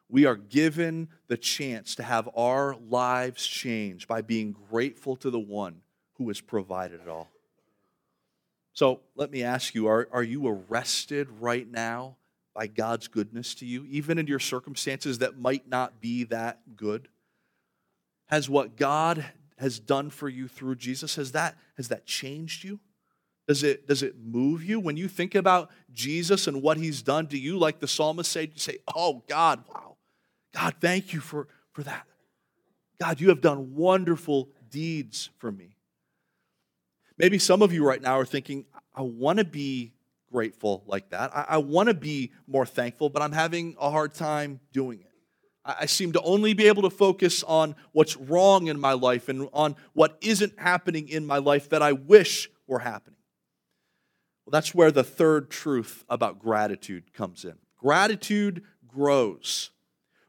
We 0.10 0.25
are 0.25 0.36
given 0.36 1.08
the 1.27 1.38
chance 1.38 1.96
to 1.96 2.03
have 2.03 2.30
our 2.36 2.75
lives 2.89 3.48
changed 3.48 4.08
by 4.08 4.22
being 4.22 4.56
grateful 4.70 5.15
to 5.18 5.30
the 5.30 5.39
one 5.39 5.82
who 6.15 6.27
has 6.27 6.42
provided 6.42 7.01
it 7.01 7.08
all. 7.08 7.33
So 8.74 9.01
let 9.15 9.32
me 9.32 9.44
ask 9.44 9.75
you 9.75 9.88
are, 9.88 10.08
are 10.12 10.24
you 10.24 10.48
arrested 10.48 11.27
right 11.39 11.70
now 11.70 12.18
by 12.56 12.68
God's 12.68 13.08
goodness 13.08 13.56
to 13.56 13.65
you, 13.65 13.86
even 13.89 14.18
in 14.18 14.27
your 14.27 14.39
circumstances 14.39 15.20
that 15.20 15.39
might 15.39 15.68
not 15.68 16.01
be 16.01 16.24
that 16.25 16.75
good? 16.75 17.08
Has 18.27 18.50
what 18.50 18.75
God 18.75 19.25
has 19.58 19.80
done 19.80 20.10
for 20.10 20.27
you 20.27 20.48
through 20.48 20.75
Jesus, 20.75 21.15
has 21.15 21.32
that, 21.34 21.56
has 21.77 21.88
that 21.89 22.06
changed 22.06 22.63
you? 22.63 22.80
Does 23.48 23.62
it, 23.62 23.88
does 23.88 24.01
it 24.01 24.15
move 24.24 24.63
you? 24.63 24.80
When 24.80 24.98
you 24.98 25.08
think 25.08 25.36
about 25.36 25.70
Jesus 25.92 26.48
and 26.48 26.62
what 26.62 26.77
he's 26.77 27.01
done 27.01 27.27
to 27.27 27.38
you, 27.38 27.58
like 27.58 27.80
the 27.80 27.88
psalmist 27.88 28.32
said, 28.32 28.51
you 28.53 28.60
say, 28.60 28.77
Oh, 28.96 29.24
God, 29.27 29.63
wow. 29.70 29.98
God, 30.53 30.75
thank 30.80 31.13
you 31.13 31.20
for, 31.20 31.48
for 31.74 31.84
that. 31.84 32.08
God, 33.01 33.20
you 33.20 33.30
have 33.30 33.42
done 33.42 33.75
wonderful 33.75 34.50
deeds 34.70 35.30
for 35.39 35.51
me. 35.51 35.75
Maybe 37.18 37.38
some 37.38 37.62
of 37.62 37.74
you 37.74 37.86
right 37.86 38.02
now 38.02 38.19
are 38.19 38.26
thinking, 38.26 38.65
I 38.95 39.01
want 39.01 39.39
to 39.39 39.45
be 39.45 39.93
grateful 40.32 40.84
like 40.88 41.10
that. 41.12 41.36
I, 41.36 41.45
I 41.49 41.58
want 41.58 41.89
to 41.89 41.93
be 41.93 42.32
more 42.47 42.65
thankful, 42.65 43.10
but 43.10 43.21
I'm 43.21 43.32
having 43.32 43.75
a 43.79 43.89
hard 43.89 44.13
time 44.13 44.60
doing 44.71 44.99
it. 44.99 45.12
I, 45.63 45.75
I 45.82 45.86
seem 45.86 46.12
to 46.13 46.21
only 46.21 46.53
be 46.53 46.67
able 46.67 46.84
to 46.84 46.89
focus 46.89 47.43
on 47.43 47.75
what's 47.91 48.17
wrong 48.17 48.67
in 48.67 48.79
my 48.79 48.93
life 48.93 49.29
and 49.29 49.47
on 49.53 49.75
what 49.93 50.17
isn't 50.21 50.60
happening 50.60 51.08
in 51.08 51.25
my 51.25 51.38
life 51.38 51.69
that 51.69 51.82
I 51.82 51.93
wish 51.93 52.49
were 52.67 52.79
happening. 52.79 53.19
Well, 54.45 54.51
that's 54.51 54.75
where 54.75 54.91
the 54.91 55.03
third 55.03 55.49
truth 55.49 56.03
about 56.10 56.39
gratitude 56.39 57.13
comes 57.13 57.45
in. 57.45 57.53
Gratitude 57.77 58.63
grows 58.88 59.71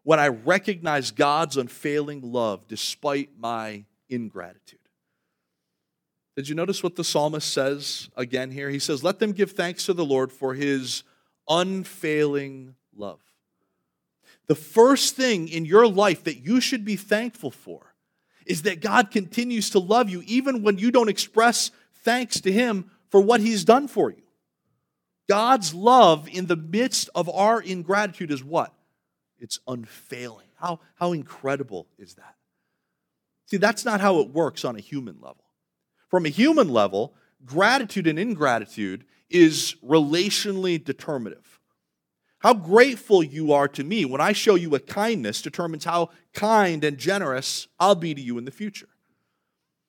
when 0.02 0.20
I 0.20 0.28
recognize 0.28 1.10
God's 1.10 1.56
unfailing 1.56 2.20
love 2.20 2.68
despite 2.68 3.30
my 3.38 3.86
ingratitude. 4.08 4.78
Did 6.36 6.48
you 6.48 6.54
notice 6.54 6.82
what 6.82 6.96
the 6.96 7.04
psalmist 7.04 7.52
says 7.52 8.08
again 8.16 8.50
here? 8.50 8.68
He 8.68 8.78
says, 8.80 9.04
Let 9.04 9.18
them 9.18 9.32
give 9.32 9.52
thanks 9.52 9.86
to 9.86 9.92
the 9.92 10.04
Lord 10.04 10.32
for 10.32 10.54
his 10.54 11.04
unfailing 11.48 12.74
love. 12.96 13.20
The 14.46 14.54
first 14.54 15.16
thing 15.16 15.48
in 15.48 15.64
your 15.64 15.86
life 15.86 16.24
that 16.24 16.44
you 16.44 16.60
should 16.60 16.84
be 16.84 16.96
thankful 16.96 17.50
for 17.50 17.94
is 18.46 18.62
that 18.62 18.80
God 18.80 19.10
continues 19.10 19.70
to 19.70 19.78
love 19.78 20.10
you 20.10 20.22
even 20.26 20.62
when 20.62 20.76
you 20.76 20.90
don't 20.90 21.08
express 21.08 21.70
thanks 22.02 22.40
to 22.42 22.52
him 22.52 22.90
for 23.08 23.20
what 23.20 23.40
he's 23.40 23.64
done 23.64 23.88
for 23.88 24.10
you. 24.10 24.22
God's 25.28 25.72
love 25.72 26.28
in 26.28 26.46
the 26.46 26.56
midst 26.56 27.08
of 27.14 27.30
our 27.30 27.60
ingratitude 27.60 28.30
is 28.30 28.44
what? 28.44 28.74
It's 29.38 29.60
unfailing. 29.66 30.48
How, 30.56 30.80
how 30.96 31.12
incredible 31.12 31.86
is 31.98 32.14
that? 32.14 32.34
See, 33.46 33.56
that's 33.56 33.84
not 33.84 34.00
how 34.00 34.20
it 34.20 34.30
works 34.30 34.64
on 34.64 34.76
a 34.76 34.80
human 34.80 35.16
level. 35.20 35.43
From 36.14 36.26
a 36.26 36.28
human 36.28 36.68
level, 36.68 37.12
gratitude 37.44 38.06
and 38.06 38.20
ingratitude 38.20 39.04
is 39.28 39.74
relationally 39.84 40.78
determinative. 40.78 41.58
How 42.38 42.54
grateful 42.54 43.20
you 43.20 43.52
are 43.52 43.66
to 43.66 43.82
me 43.82 44.04
when 44.04 44.20
I 44.20 44.30
show 44.30 44.54
you 44.54 44.76
a 44.76 44.78
kindness 44.78 45.42
determines 45.42 45.84
how 45.84 46.10
kind 46.32 46.84
and 46.84 46.98
generous 46.98 47.66
I'll 47.80 47.96
be 47.96 48.14
to 48.14 48.20
you 48.20 48.38
in 48.38 48.44
the 48.44 48.52
future. 48.52 48.86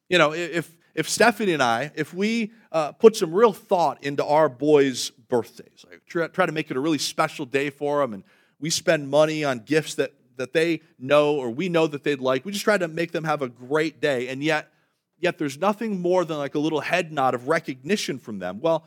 You 0.09 0.17
know, 0.17 0.33
if 0.33 0.75
if 0.95 1.07
Stephanie 1.07 1.53
and 1.53 1.61
I, 1.61 1.91
if 1.93 2.11
we 2.11 2.51
uh, 2.71 2.93
put 2.93 3.15
some 3.15 3.31
real 3.31 3.53
thought 3.53 4.03
into 4.03 4.25
our 4.25 4.49
boys' 4.49 5.11
birthdays, 5.11 5.85
like 5.87 6.07
try, 6.07 6.25
try 6.25 6.47
to 6.47 6.51
make 6.51 6.71
it 6.71 6.77
a 6.77 6.79
really 6.79 6.97
special 6.97 7.45
day 7.45 7.69
for 7.69 8.01
them, 8.01 8.15
and 8.15 8.23
we 8.59 8.71
spend 8.71 9.11
money 9.11 9.43
on 9.43 9.59
gifts 9.59 9.93
that, 9.93 10.11
that 10.37 10.53
they 10.53 10.81
know 10.97 11.35
or 11.35 11.51
we 11.51 11.69
know 11.69 11.85
that 11.85 12.03
they'd 12.03 12.19
like, 12.19 12.45
we 12.45 12.51
just 12.51 12.63
try 12.63 12.79
to 12.79 12.87
make 12.87 13.11
them 13.11 13.25
have 13.25 13.43
a 13.43 13.47
great 13.47 14.01
day, 14.01 14.27
and 14.27 14.41
yet, 14.41 14.71
yet 15.19 15.37
there's 15.37 15.57
nothing 15.57 16.01
more 16.01 16.25
than 16.25 16.37
like 16.37 16.55
a 16.55 16.59
little 16.59 16.81
head 16.81 17.11
nod 17.11 17.33
of 17.33 17.47
recognition 17.47 18.19
from 18.19 18.39
them. 18.39 18.59
Well, 18.59 18.85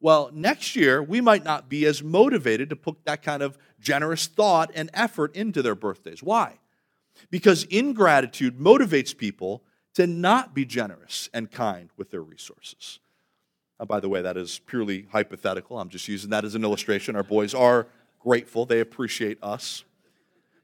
well, 0.00 0.30
next 0.32 0.76
year 0.76 1.02
we 1.02 1.20
might 1.20 1.44
not 1.44 1.68
be 1.68 1.84
as 1.84 2.02
motivated 2.02 2.70
to 2.70 2.76
put 2.76 3.04
that 3.04 3.22
kind 3.22 3.42
of 3.42 3.58
generous 3.80 4.26
thought 4.26 4.70
and 4.74 4.90
effort 4.94 5.34
into 5.34 5.62
their 5.62 5.74
birthdays. 5.74 6.22
Why? 6.22 6.58
Because 7.30 7.64
ingratitude 7.64 8.58
motivates 8.58 9.16
people 9.16 9.64
to 9.94 10.06
not 10.06 10.54
be 10.54 10.64
generous 10.64 11.28
and 11.34 11.50
kind 11.50 11.90
with 11.96 12.10
their 12.10 12.22
resources. 12.22 13.00
By 13.86 13.98
the 14.00 14.08
way, 14.08 14.22
that 14.22 14.36
is 14.36 14.60
purely 14.60 15.06
hypothetical. 15.10 15.78
I'm 15.78 15.88
just 15.88 16.06
using 16.06 16.30
that 16.30 16.44
as 16.44 16.54
an 16.54 16.62
illustration. 16.62 17.16
Our 17.16 17.22
boys 17.24 17.54
are 17.54 17.88
grateful, 18.20 18.66
they 18.66 18.80
appreciate 18.80 19.38
us. 19.42 19.84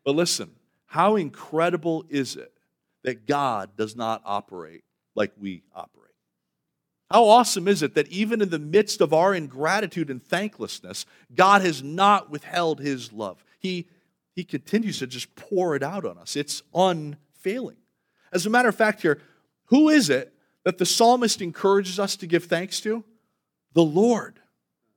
But 0.05 0.15
listen, 0.15 0.53
how 0.87 1.17
incredible 1.17 2.05
is 2.09 2.37
it 2.37 2.53
that 3.03 3.27
God 3.27 3.77
does 3.77 3.97
not 3.97 4.23
operate 4.25 4.84
like 5.15 5.33
we 5.39 5.63
operate? 5.75 6.05
How 7.11 7.25
awesome 7.27 7.69
is 7.69 7.83
it 7.83 7.95
that 7.95 8.09
even 8.09 8.41
in 8.41 8.51
the 8.51 8.59
midst 8.59 9.01
of 9.01 9.13
our 9.13 9.35
ingratitude 9.35 10.11
and 10.11 10.23
thanklessness, 10.23 11.07
God 11.35 11.63
has 11.63 11.83
not 11.83 12.31
withheld 12.31 12.81
his 12.81 13.13
love? 13.13 13.45
He, 13.59 13.89
he 14.35 14.43
continues 14.43 14.99
to 14.99 15.07
just 15.07 15.35
pour 15.37 15.77
it 15.77 15.83
out 15.83 16.05
on 16.05 16.19
us. 16.19 16.35
It's 16.35 16.63
unfailing. 16.75 17.77
As 18.33 18.47
a 18.47 18.51
matter 18.51 18.69
of 18.69 18.75
fact, 18.75 19.03
here, 19.03 19.21
who 19.67 19.91
is 19.91 20.11
it 20.11 20.35
that 20.65 20.79
the 20.79 20.87
psalmist 20.87 21.41
encourages 21.41 22.01
us 22.01 22.17
to 22.17 22.27
give 22.27 22.45
thanks 22.45 22.81
to? 22.81 23.05
The 23.75 23.85
Lord, 23.85 24.41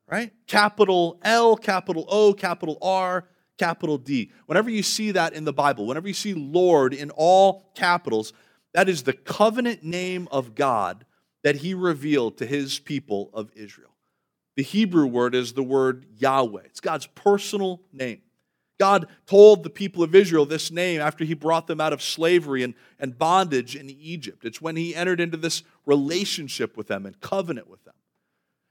right? 0.08 0.32
Capital 0.48 1.20
L, 1.24 1.56
capital 1.56 2.06
O, 2.10 2.34
capital 2.34 2.78
R, 2.82 3.26
capital 3.58 3.98
D. 3.98 4.32
Whenever 4.46 4.70
you 4.70 4.82
see 4.82 5.12
that 5.12 5.34
in 5.34 5.44
the 5.44 5.54
Bible, 5.54 5.86
whenever 5.86 6.08
you 6.08 6.14
see 6.14 6.34
Lord 6.34 6.94
in 6.94 7.12
all 7.12 7.72
capitals, 7.76 8.34
that 8.74 8.90
is 8.90 9.04
the 9.04 9.14
covenant 9.14 9.84
name 9.84 10.28
of 10.32 10.56
God 10.56 11.06
that 11.44 11.58
he 11.58 11.74
revealed 11.74 12.38
to 12.38 12.46
his 12.46 12.80
people 12.80 13.30
of 13.34 13.52
Israel. 13.56 13.96
The 14.56 14.64
Hebrew 14.64 15.06
word 15.06 15.36
is 15.36 15.54
the 15.54 15.64
word 15.64 16.06
Yahweh, 16.18 16.64
it's 16.66 16.80
God's 16.80 17.08
personal 17.08 17.82
name. 17.94 18.22
God 18.80 19.08
told 19.26 19.64
the 19.64 19.70
people 19.72 20.04
of 20.04 20.14
Israel 20.14 20.46
this 20.46 20.70
name 20.70 21.02
after 21.02 21.24
he 21.24 21.34
brought 21.34 21.66
them 21.66 21.82
out 21.82 21.94
of 21.94 22.02
slavery 22.02 22.62
and, 22.62 22.76
and 23.00 23.18
bondage 23.18 23.76
in 23.76 23.90
Egypt. 23.90 24.46
It's 24.46 24.62
when 24.62 24.76
he 24.76 24.94
entered 24.94 25.20
into 25.20 25.38
this 25.38 25.64
relationship 25.86 26.78
with 26.78 26.88
them 26.88 27.06
and 27.08 27.20
covenant 27.20 27.68
with 27.68 27.84
them. 27.86 27.96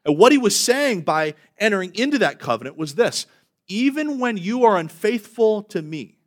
And 0.05 0.17
what 0.17 0.31
he 0.31 0.39
was 0.39 0.59
saying 0.59 1.03
by 1.03 1.35
entering 1.59 1.93
into 1.95 2.19
that 2.19 2.39
covenant 2.39 2.77
was 2.77 2.95
this 2.95 3.27
even 3.69 4.21
when 4.21 4.37
you 4.37 4.65
are 4.65 4.77
unfaithful 4.77 5.65
to 5.65 5.83
me, 5.83 6.19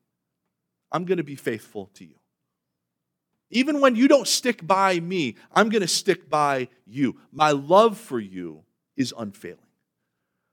I'm 0.91 1.05
going 1.05 1.19
to 1.19 1.23
be 1.23 1.35
faithful 1.35 1.89
to 1.93 2.05
you. 2.05 2.15
Even 3.51 3.81
when 3.81 3.95
you 3.95 4.07
don't 4.07 4.27
stick 4.27 4.65
by 4.65 4.99
me, 4.99 5.35
I'm 5.51 5.69
going 5.69 5.81
to 5.81 5.87
stick 5.87 6.29
by 6.29 6.69
you. 6.85 7.17
My 7.31 7.51
love 7.51 7.97
for 7.97 8.19
you 8.19 8.63
is 8.95 9.13
unfailing. 9.17 9.59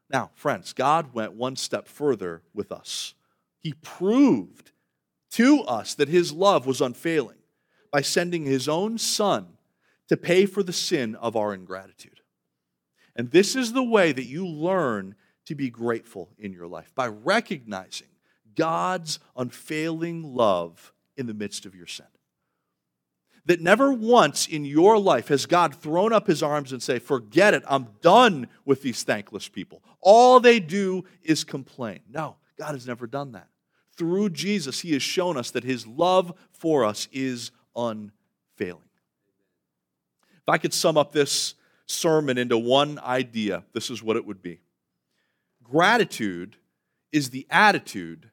Now, 0.08 0.30
friends, 0.34 0.72
God 0.72 1.12
went 1.12 1.32
one 1.32 1.56
step 1.56 1.88
further 1.88 2.42
with 2.54 2.72
us. 2.72 3.14
He 3.58 3.74
proved 3.74 4.70
to 5.32 5.62
us 5.62 5.94
that 5.94 6.08
his 6.08 6.32
love 6.32 6.66
was 6.66 6.80
unfailing 6.80 7.38
by 7.90 8.00
sending 8.00 8.44
his 8.44 8.68
own 8.68 8.98
son 8.98 9.48
to 10.08 10.16
pay 10.16 10.46
for 10.46 10.62
the 10.62 10.72
sin 10.72 11.16
of 11.16 11.36
our 11.36 11.52
ingratitude. 11.52 12.20
And 13.16 13.30
this 13.30 13.56
is 13.56 13.72
the 13.72 13.82
way 13.82 14.12
that 14.12 14.26
you 14.26 14.46
learn 14.46 15.16
to 15.46 15.54
be 15.54 15.70
grateful 15.70 16.30
in 16.38 16.52
your 16.52 16.66
life 16.66 16.92
by 16.94 17.08
recognizing 17.08 18.08
God's 18.54 19.18
unfailing 19.36 20.34
love 20.34 20.92
in 21.16 21.26
the 21.26 21.34
midst 21.34 21.66
of 21.66 21.74
your 21.74 21.86
sin. 21.86 22.06
That 23.46 23.60
never 23.60 23.92
once 23.92 24.46
in 24.46 24.64
your 24.64 24.98
life 24.98 25.28
has 25.28 25.46
God 25.46 25.74
thrown 25.74 26.12
up 26.12 26.26
his 26.26 26.42
arms 26.42 26.72
and 26.72 26.82
say, 26.82 26.98
"Forget 26.98 27.54
it, 27.54 27.62
I'm 27.66 27.88
done 28.02 28.48
with 28.64 28.82
these 28.82 29.04
thankless 29.04 29.48
people. 29.48 29.82
All 30.00 30.40
they 30.40 30.60
do 30.60 31.04
is 31.22 31.44
complain." 31.44 32.00
No, 32.08 32.36
God 32.58 32.72
has 32.72 32.86
never 32.86 33.06
done 33.06 33.32
that. 33.32 33.48
Through 33.96 34.30
Jesus, 34.30 34.80
he 34.80 34.92
has 34.92 35.02
shown 35.02 35.36
us 35.36 35.50
that 35.52 35.64
his 35.64 35.86
love 35.86 36.36
for 36.50 36.84
us 36.84 37.08
is 37.12 37.50
unfailing. 37.74 38.82
If 40.42 40.48
I 40.48 40.58
could 40.58 40.74
sum 40.74 40.96
up 40.96 41.12
this 41.12 41.54
sermon 41.86 42.38
into 42.38 42.58
one 42.58 42.98
idea, 42.98 43.64
this 43.72 43.90
is 43.90 44.02
what 44.02 44.16
it 44.16 44.26
would 44.26 44.42
be 44.42 44.60
Gratitude 45.62 46.56
is 47.10 47.30
the 47.30 47.46
attitude 47.50 48.30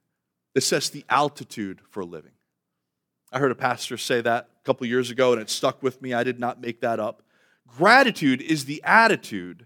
that 0.54 0.62
sets 0.62 0.90
the 0.90 1.06
altitude 1.10 1.82
for 1.90 2.06
living. 2.06 2.34
I 3.34 3.40
heard 3.40 3.52
a 3.52 3.56
pastor 3.56 3.98
say 3.98 4.22
that 4.22 4.48
a 4.62 4.64
couple 4.64 4.86
years 4.86 5.10
ago 5.10 5.34
and 5.34 5.42
it 5.42 5.50
stuck 5.50 5.82
with 5.82 6.02
me. 6.02 6.14
I 6.14 6.24
did 6.24 6.40
not 6.40 6.62
make 6.62 6.82
that 6.82 7.00
up. 7.00 7.24
Gratitude 7.78 8.42
is 8.42 8.66
the 8.66 8.82
attitude 8.86 9.66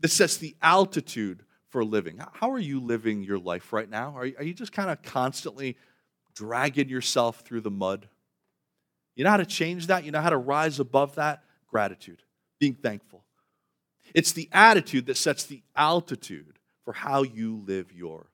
that 0.00 0.10
sets 0.10 0.38
the 0.38 0.56
altitude 0.62 1.44
for 1.68 1.84
living. 1.84 2.18
How 2.32 2.50
are 2.50 2.58
you 2.58 2.80
living 2.80 3.22
your 3.22 3.38
life 3.38 3.72
right 3.72 3.88
now? 3.88 4.16
Are 4.16 4.24
you 4.24 4.54
just 4.54 4.72
kind 4.72 4.88
of 4.88 5.02
constantly 5.02 5.76
dragging 6.34 6.88
yourself 6.88 7.40
through 7.40 7.60
the 7.60 7.70
mud? 7.70 8.08
You 9.16 9.24
know 9.24 9.30
how 9.30 9.36
to 9.36 9.46
change 9.46 9.88
that? 9.88 10.04
You 10.04 10.10
know 10.10 10.22
how 10.22 10.30
to 10.30 10.38
rise 10.38 10.80
above 10.80 11.16
that? 11.16 11.44
Gratitude, 11.68 12.22
being 12.58 12.74
thankful. 12.74 13.24
It's 14.14 14.32
the 14.32 14.48
attitude 14.52 15.06
that 15.06 15.16
sets 15.16 15.44
the 15.44 15.62
altitude 15.76 16.58
for 16.84 16.92
how 16.92 17.22
you 17.22 17.62
live 17.66 17.92
your 17.92 18.18
life. 18.18 18.33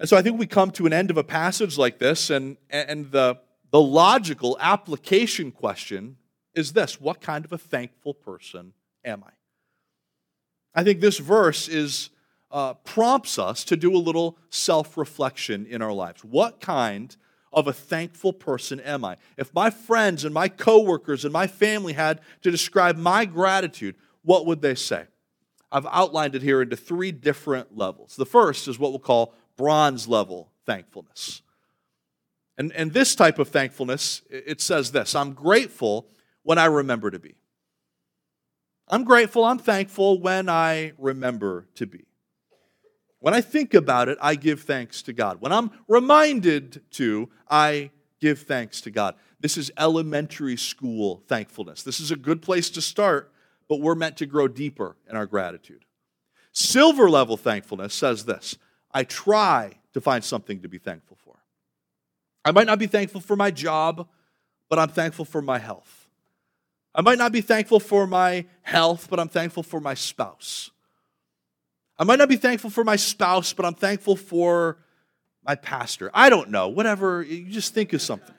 And 0.00 0.08
so 0.08 0.16
I 0.16 0.22
think 0.22 0.38
we 0.38 0.46
come 0.46 0.70
to 0.72 0.86
an 0.86 0.92
end 0.92 1.10
of 1.10 1.16
a 1.16 1.24
passage 1.24 1.78
like 1.78 1.98
this, 1.98 2.30
and, 2.30 2.56
and 2.70 3.10
the, 3.12 3.38
the 3.70 3.80
logical 3.80 4.56
application 4.60 5.52
question 5.52 6.16
is 6.54 6.72
this 6.72 7.00
What 7.00 7.20
kind 7.20 7.44
of 7.44 7.52
a 7.52 7.58
thankful 7.58 8.14
person 8.14 8.72
am 9.04 9.24
I? 9.24 9.30
I 10.74 10.84
think 10.84 11.00
this 11.00 11.18
verse 11.18 11.68
is, 11.68 12.10
uh, 12.50 12.74
prompts 12.74 13.38
us 13.38 13.64
to 13.64 13.76
do 13.76 13.94
a 13.94 13.98
little 13.98 14.38
self 14.48 14.96
reflection 14.96 15.66
in 15.66 15.82
our 15.82 15.92
lives. 15.92 16.24
What 16.24 16.60
kind 16.60 17.14
of 17.52 17.66
a 17.66 17.72
thankful 17.72 18.32
person 18.32 18.80
am 18.80 19.04
I? 19.04 19.16
If 19.36 19.52
my 19.54 19.70
friends 19.70 20.24
and 20.24 20.32
my 20.32 20.48
coworkers 20.48 21.24
and 21.24 21.32
my 21.32 21.48
family 21.48 21.92
had 21.92 22.20
to 22.42 22.50
describe 22.50 22.96
my 22.96 23.24
gratitude, 23.24 23.96
what 24.22 24.46
would 24.46 24.62
they 24.62 24.76
say? 24.76 25.04
I've 25.72 25.86
outlined 25.86 26.36
it 26.36 26.42
here 26.42 26.62
into 26.62 26.76
three 26.76 27.10
different 27.10 27.76
levels. 27.76 28.14
The 28.14 28.26
first 28.26 28.68
is 28.68 28.78
what 28.78 28.92
we'll 28.92 29.00
call 29.00 29.34
bronze 29.56 30.08
level 30.08 30.50
thankfulness. 30.66 31.42
And, 32.56 32.72
and 32.72 32.92
this 32.92 33.14
type 33.14 33.38
of 33.38 33.48
thankfulness, 33.48 34.22
it 34.30 34.60
says 34.60 34.92
this 34.92 35.14
I'm 35.14 35.32
grateful 35.32 36.08
when 36.42 36.58
I 36.58 36.66
remember 36.66 37.10
to 37.10 37.18
be. 37.18 37.34
I'm 38.88 39.04
grateful, 39.04 39.44
I'm 39.44 39.58
thankful 39.58 40.20
when 40.20 40.48
I 40.48 40.92
remember 40.98 41.66
to 41.76 41.86
be. 41.86 42.04
When 43.18 43.32
I 43.32 43.40
think 43.40 43.72
about 43.72 44.08
it, 44.08 44.18
I 44.20 44.34
give 44.34 44.60
thanks 44.60 45.00
to 45.02 45.14
God. 45.14 45.40
When 45.40 45.52
I'm 45.52 45.70
reminded 45.88 46.82
to, 46.92 47.30
I 47.48 47.90
give 48.20 48.40
thanks 48.40 48.82
to 48.82 48.90
God. 48.90 49.14
This 49.40 49.56
is 49.56 49.70
elementary 49.78 50.58
school 50.58 51.22
thankfulness. 51.26 51.82
This 51.82 52.00
is 52.00 52.10
a 52.10 52.16
good 52.16 52.42
place 52.42 52.68
to 52.70 52.82
start 52.82 53.32
but 53.68 53.80
we're 53.80 53.94
meant 53.94 54.16
to 54.18 54.26
grow 54.26 54.48
deeper 54.48 54.96
in 55.08 55.16
our 55.16 55.26
gratitude. 55.26 55.84
Silver 56.52 57.10
level 57.10 57.36
thankfulness 57.36 57.94
says 57.94 58.24
this 58.24 58.56
I 58.94 59.04
try 59.04 59.72
to 59.92 60.00
find 60.00 60.24
something 60.24 60.60
to 60.60 60.68
be 60.68 60.78
thankful 60.78 61.18
for. 61.24 61.34
I 62.44 62.52
might 62.52 62.66
not 62.66 62.78
be 62.78 62.86
thankful 62.86 63.20
for 63.20 63.36
my 63.36 63.50
job, 63.50 64.08
but 64.70 64.78
I'm 64.78 64.88
thankful 64.88 65.24
for 65.24 65.42
my 65.42 65.58
health. 65.58 66.08
I 66.94 67.02
might 67.02 67.18
not 67.18 67.32
be 67.32 67.40
thankful 67.40 67.80
for 67.80 68.06
my 68.06 68.46
health, 68.62 69.08
but 69.10 69.18
I'm 69.18 69.28
thankful 69.28 69.64
for 69.64 69.80
my 69.80 69.94
spouse. 69.94 70.70
I 71.98 72.04
might 72.04 72.18
not 72.18 72.28
be 72.28 72.36
thankful 72.36 72.70
for 72.70 72.84
my 72.84 72.96
spouse, 72.96 73.52
but 73.52 73.66
I'm 73.66 73.74
thankful 73.74 74.16
for 74.16 74.78
my 75.44 75.56
pastor. 75.56 76.10
I 76.14 76.30
don't 76.30 76.50
know, 76.50 76.68
whatever, 76.68 77.22
you 77.22 77.50
just 77.50 77.74
think 77.74 77.92
of 77.92 78.00
something. 78.00 78.34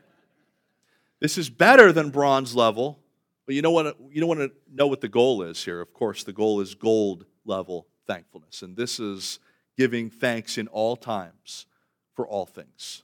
This 1.19 1.37
is 1.37 1.49
better 1.49 1.91
than 1.91 2.09
bronze 2.09 2.55
level 2.55 2.99
but 3.45 3.53
you 3.53 3.61
know 3.61 3.71
what 3.71 3.97
you 4.09 4.19
don't 4.19 4.27
want 4.27 4.39
to 4.39 4.51
know 4.73 4.87
what 4.87 5.01
the 5.01 5.07
goal 5.07 5.43
is 5.43 5.63
here. 5.63 5.79
Of 5.79 5.93
course, 5.93 6.23
the 6.23 6.33
goal 6.33 6.61
is 6.61 6.73
gold 6.73 7.25
level 7.45 7.87
thankfulness. 8.07 8.61
And 8.61 8.75
this 8.75 8.99
is 8.99 9.39
giving 9.77 10.09
thanks 10.09 10.57
in 10.57 10.67
all 10.67 10.95
times 10.95 11.65
for 12.13 12.27
all 12.27 12.45
things. 12.45 13.03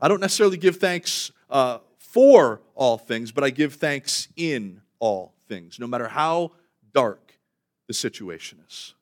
I 0.00 0.08
don't 0.08 0.20
necessarily 0.20 0.56
give 0.56 0.76
thanks 0.76 1.30
uh, 1.50 1.78
for 1.98 2.60
all 2.74 2.98
things, 2.98 3.32
but 3.32 3.44
I 3.44 3.50
give 3.50 3.74
thanks 3.74 4.28
in 4.36 4.80
all 4.98 5.34
things, 5.48 5.78
no 5.78 5.86
matter 5.86 6.08
how 6.08 6.52
dark 6.92 7.38
the 7.86 7.94
situation 7.94 8.58
is. 8.66 8.94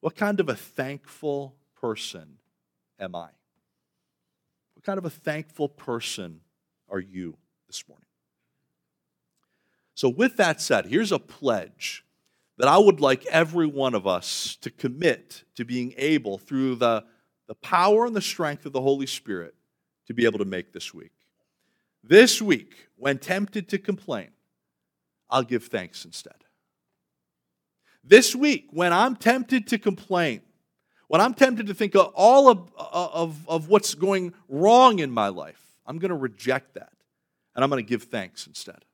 What 0.00 0.16
kind 0.16 0.40
of 0.40 0.48
a 0.48 0.54
thankful 0.54 1.54
person 1.80 2.38
am 2.98 3.14
I? 3.14 3.28
What 4.74 4.84
kind 4.84 4.98
of 4.98 5.04
a 5.04 5.10
thankful 5.10 5.68
person 5.68 6.40
are 6.88 7.00
you 7.00 7.36
this 7.66 7.84
morning? 7.86 8.06
So, 9.94 10.08
with 10.08 10.36
that 10.38 10.60
said, 10.62 10.86
here's 10.86 11.12
a 11.12 11.18
pledge 11.18 12.04
that 12.60 12.68
I 12.68 12.76
would 12.76 13.00
like 13.00 13.24
every 13.24 13.66
one 13.66 13.94
of 13.94 14.06
us 14.06 14.58
to 14.60 14.70
commit 14.70 15.44
to 15.54 15.64
being 15.64 15.94
able, 15.96 16.36
through 16.36 16.74
the, 16.74 17.06
the 17.48 17.54
power 17.54 18.04
and 18.04 18.14
the 18.14 18.20
strength 18.20 18.66
of 18.66 18.74
the 18.74 18.82
Holy 18.82 19.06
Spirit, 19.06 19.54
to 20.08 20.12
be 20.12 20.26
able 20.26 20.40
to 20.40 20.44
make 20.44 20.70
this 20.70 20.92
week. 20.92 21.12
This 22.04 22.42
week, 22.42 22.88
when 22.96 23.16
tempted 23.16 23.70
to 23.70 23.78
complain, 23.78 24.28
I'll 25.30 25.42
give 25.42 25.68
thanks 25.68 26.04
instead. 26.04 26.34
This 28.04 28.36
week, 28.36 28.66
when 28.72 28.92
I'm 28.92 29.16
tempted 29.16 29.66
to 29.68 29.78
complain, 29.78 30.42
when 31.08 31.22
I'm 31.22 31.32
tempted 31.32 31.66
to 31.68 31.72
think 31.72 31.94
of 31.94 32.12
all 32.14 32.50
of, 32.50 32.70
of, 32.76 33.48
of 33.48 33.68
what's 33.70 33.94
going 33.94 34.34
wrong 34.50 34.98
in 34.98 35.10
my 35.10 35.28
life, 35.28 35.64
I'm 35.86 35.98
going 35.98 36.10
to 36.10 36.14
reject 36.14 36.74
that 36.74 36.92
and 37.54 37.64
I'm 37.64 37.70
going 37.70 37.82
to 37.82 37.88
give 37.88 38.02
thanks 38.02 38.46
instead. 38.46 38.84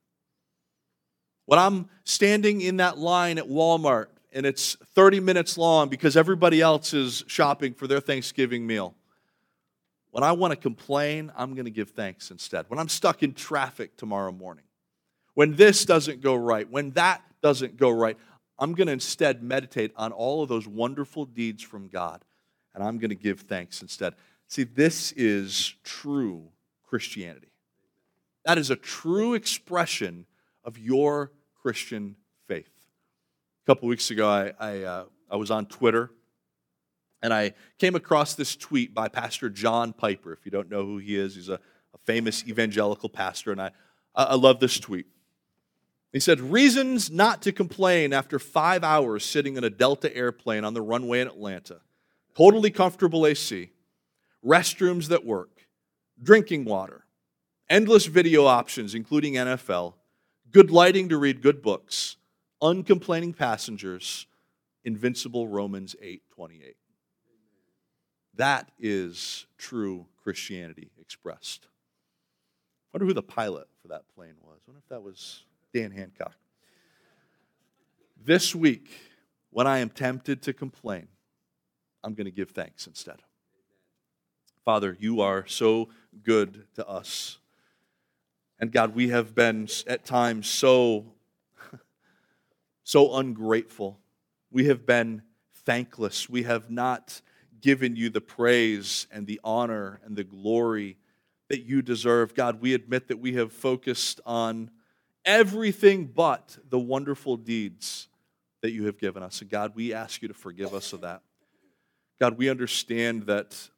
When 1.46 1.58
I'm 1.58 1.88
standing 2.04 2.60
in 2.60 2.78
that 2.78 2.98
line 2.98 3.38
at 3.38 3.46
Walmart 3.46 4.06
and 4.32 4.44
it's 4.44 4.76
30 4.94 5.20
minutes 5.20 5.56
long 5.56 5.88
because 5.88 6.16
everybody 6.16 6.60
else 6.60 6.92
is 6.92 7.24
shopping 7.28 7.72
for 7.72 7.86
their 7.86 8.00
Thanksgiving 8.00 8.66
meal, 8.66 8.94
when 10.10 10.24
I 10.24 10.32
want 10.32 10.52
to 10.52 10.56
complain, 10.56 11.30
I'm 11.36 11.54
going 11.54 11.66
to 11.66 11.70
give 11.70 11.90
thanks 11.90 12.30
instead. 12.30 12.66
When 12.68 12.78
I'm 12.78 12.88
stuck 12.88 13.22
in 13.22 13.32
traffic 13.32 13.96
tomorrow 13.96 14.32
morning, 14.32 14.64
when 15.34 15.54
this 15.54 15.84
doesn't 15.84 16.20
go 16.20 16.34
right, 16.34 16.68
when 16.68 16.90
that 16.92 17.22
doesn't 17.42 17.76
go 17.76 17.90
right, 17.90 18.16
I'm 18.58 18.72
going 18.72 18.86
to 18.86 18.92
instead 18.92 19.42
meditate 19.42 19.92
on 19.96 20.12
all 20.12 20.42
of 20.42 20.48
those 20.48 20.66
wonderful 20.66 21.26
deeds 21.26 21.62
from 21.62 21.88
God, 21.88 22.24
and 22.74 22.82
I'm 22.82 22.98
going 22.98 23.10
to 23.10 23.14
give 23.14 23.40
thanks 23.40 23.82
instead. 23.82 24.14
See, 24.48 24.64
this 24.64 25.12
is 25.12 25.74
true 25.84 26.48
Christianity. 26.82 27.52
That 28.44 28.58
is 28.58 28.70
a 28.70 28.76
true 28.76 29.34
expression 29.34 30.24
of 30.66 30.76
your 30.76 31.32
Christian 31.62 32.16
faith. 32.46 32.68
A 33.64 33.66
couple 33.66 33.88
weeks 33.88 34.10
ago, 34.10 34.28
I, 34.28 34.52
I, 34.58 34.82
uh, 34.82 35.04
I 35.30 35.36
was 35.36 35.50
on 35.50 35.66
Twitter 35.66 36.10
and 37.22 37.32
I 37.32 37.54
came 37.78 37.94
across 37.94 38.34
this 38.34 38.54
tweet 38.54 38.92
by 38.92 39.08
Pastor 39.08 39.48
John 39.48 39.92
Piper. 39.92 40.32
If 40.32 40.44
you 40.44 40.50
don't 40.50 40.70
know 40.70 40.84
who 40.84 40.98
he 40.98 41.16
is, 41.16 41.34
he's 41.34 41.48
a, 41.48 41.54
a 41.54 41.98
famous 42.04 42.44
evangelical 42.46 43.08
pastor, 43.08 43.52
and 43.52 43.60
I, 43.60 43.70
I 44.14 44.34
love 44.34 44.60
this 44.60 44.78
tweet. 44.78 45.06
He 46.12 46.20
said, 46.20 46.40
Reasons 46.40 47.10
not 47.10 47.42
to 47.42 47.52
complain 47.52 48.12
after 48.12 48.38
five 48.38 48.84
hours 48.84 49.24
sitting 49.24 49.56
in 49.56 49.64
a 49.64 49.70
Delta 49.70 50.14
airplane 50.14 50.64
on 50.64 50.74
the 50.74 50.82
runway 50.82 51.20
in 51.20 51.26
Atlanta. 51.26 51.80
Totally 52.36 52.70
comfortable 52.70 53.26
AC, 53.26 53.70
restrooms 54.44 55.08
that 55.08 55.24
work, 55.24 55.66
drinking 56.22 56.64
water, 56.64 57.06
endless 57.68 58.06
video 58.06 58.44
options, 58.44 58.94
including 58.94 59.34
NFL, 59.34 59.94
good 60.56 60.70
lighting 60.70 61.10
to 61.10 61.18
read 61.18 61.42
good 61.42 61.60
books, 61.60 62.16
uncomplaining 62.62 63.34
passengers, 63.34 64.26
invincible 64.84 65.46
Romans 65.46 65.94
8:28. 66.00 66.78
That 68.32 68.72
is 68.78 69.44
true 69.58 70.06
Christianity 70.16 70.92
expressed. 70.98 71.66
I 71.66 72.88
wonder 72.94 73.04
who 73.04 73.12
the 73.12 73.22
pilot 73.22 73.68
for 73.82 73.88
that 73.88 74.08
plane 74.14 74.36
was. 74.40 74.62
I 74.66 74.70
wonder 74.70 74.80
if 74.82 74.88
that 74.88 75.02
was 75.02 75.44
Dan 75.74 75.90
Hancock. 75.90 76.38
This 78.16 78.54
week, 78.54 78.88
when 79.50 79.66
I 79.66 79.80
am 79.80 79.90
tempted 79.90 80.40
to 80.44 80.54
complain, 80.54 81.08
I'm 82.02 82.14
going 82.14 82.24
to 82.24 82.30
give 82.30 82.52
thanks 82.52 82.86
instead. 82.86 83.20
Father, 84.64 84.96
you 84.98 85.20
are 85.20 85.46
so 85.46 85.90
good 86.22 86.66
to 86.76 86.88
us. 86.88 87.40
And 88.58 88.72
God, 88.72 88.94
we 88.94 89.08
have 89.08 89.34
been 89.34 89.68
at 89.86 90.04
times 90.04 90.48
so, 90.48 91.06
so 92.84 93.16
ungrateful. 93.16 93.98
We 94.50 94.66
have 94.66 94.86
been 94.86 95.22
thankless. 95.64 96.28
We 96.28 96.44
have 96.44 96.70
not 96.70 97.20
given 97.60 97.96
you 97.96 98.08
the 98.08 98.20
praise 98.20 99.06
and 99.10 99.26
the 99.26 99.40
honor 99.44 100.00
and 100.04 100.16
the 100.16 100.24
glory 100.24 100.96
that 101.48 101.64
you 101.64 101.82
deserve. 101.82 102.34
God, 102.34 102.60
we 102.60 102.74
admit 102.74 103.08
that 103.08 103.18
we 103.18 103.34
have 103.34 103.52
focused 103.52 104.20
on 104.24 104.70
everything 105.24 106.06
but 106.06 106.56
the 106.70 106.78
wonderful 106.78 107.36
deeds 107.36 108.08
that 108.62 108.70
you 108.70 108.86
have 108.86 108.98
given 108.98 109.22
us. 109.22 109.40
And 109.40 109.50
God, 109.50 109.72
we 109.74 109.92
ask 109.92 110.22
you 110.22 110.28
to 110.28 110.34
forgive 110.34 110.74
us 110.74 110.92
of 110.92 111.02
that. 111.02 111.22
God, 112.18 112.38
we 112.38 112.48
understand 112.48 113.24
that 113.26 113.70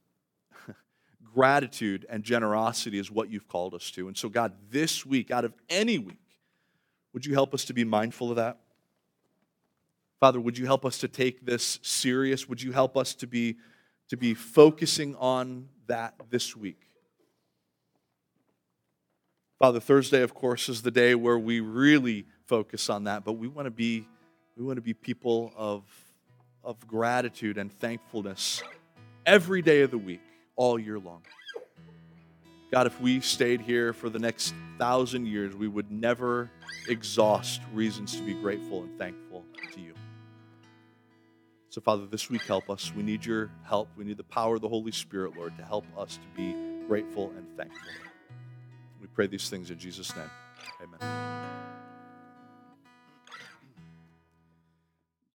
gratitude 1.35 2.07
and 2.09 2.23
generosity 2.23 2.99
is 2.99 3.11
what 3.11 3.31
you've 3.31 3.49
called 3.49 3.75
us 3.75 3.91
to. 3.93 4.09
And 4.09 4.17
so, 4.17 4.29
God, 4.29 4.53
this 4.71 5.05
week, 5.07 5.31
out 5.31 5.45
of 5.45 5.55
any 5.69 5.99
week, 5.99 6.19
would 7.13 7.27
you 7.27 7.35
help 7.35 7.55
us 7.55 7.65
to 7.67 7.73
be 7.73 7.85
mindful 7.85 8.31
of 8.31 8.37
that? 8.37 8.59
Father, 10.21 10.41
would 10.41 10.59
you 10.59 10.67
help 10.67 10.85
us 10.85 10.99
to 10.99 11.09
take 11.09 11.47
this 11.47 11.79
serious? 11.83 12.49
Would 12.49 12.61
you 12.61 12.73
help 12.73 12.97
us 12.97 13.15
to 13.15 13.27
be, 13.27 13.57
to 14.09 14.17
be 14.17 14.35
focusing 14.35 15.15
on 15.17 15.69
that 15.87 16.15
this 16.31 16.57
week? 16.57 16.81
Father, 19.59 19.81
Thursday, 19.81 20.23
of 20.23 20.35
course, 20.35 20.69
is 20.69 20.83
the 20.83 20.91
day 20.91 21.15
where 21.15 21.39
we 21.39 21.61
really 21.61 22.27
focus 22.47 22.89
on 22.89 23.05
that, 23.05 23.25
but 23.25 23.33
we 23.33 23.49
want 23.49 23.67
to 23.67 23.71
be, 23.71 24.07
we 24.57 24.65
want 24.65 24.77
to 24.77 24.83
be 24.83 24.95
people 24.95 25.53
of, 25.57 25.83
of 26.63 26.87
gratitude 26.87 27.59
and 27.59 27.73
thankfulness 27.73 28.63
every 29.27 29.61
day 29.61 29.83
of 29.83 29.91
the 29.91 29.99
week, 29.99 30.23
all 30.59 30.79
year 30.79 30.99
long. 30.99 31.23
God, 32.71 32.87
if 32.87 33.01
we 33.01 33.21
stayed 33.21 33.63
here 33.63 33.95
for 33.95 34.11
the 34.11 34.19
next 34.19 34.53
thousand 34.79 35.27
years, 35.27 35.57
we 35.57 35.69
would 35.69 35.91
never 35.91 36.51
exhaust 36.89 37.63
reasons 37.73 38.17
to 38.17 38.23
be 38.23 38.35
grateful 38.35 38.83
and 38.83 38.99
thankful 38.99 39.45
to 39.73 39.81
you. 39.81 39.95
So, 41.71 41.81
Father, 41.81 42.07
this 42.07 42.29
week, 42.29 42.43
help 42.43 42.69
us. 42.69 42.93
We 42.95 43.03
need 43.03 43.25
your 43.25 43.51
help. 43.65 43.89
We 43.97 44.05
need 44.05 44.19
the 44.19 44.25
power 44.25 44.57
of 44.57 44.61
the 44.61 44.69
Holy 44.69 44.93
Spirit, 44.93 45.37
Lord, 45.37 45.57
to 45.57 45.65
help 45.65 45.87
us 45.97 46.19
to 46.19 46.37
be 46.37 46.55
grateful 46.87 47.33
and 47.37 47.47
thankful. 47.57 47.91
We 49.01 49.07
pray 49.07 49.29
these 49.29 49.49
things 49.49 49.71
in 49.71 49.79
Jesus' 49.79 50.15
name. 50.15 50.31
Amen. 50.83 51.68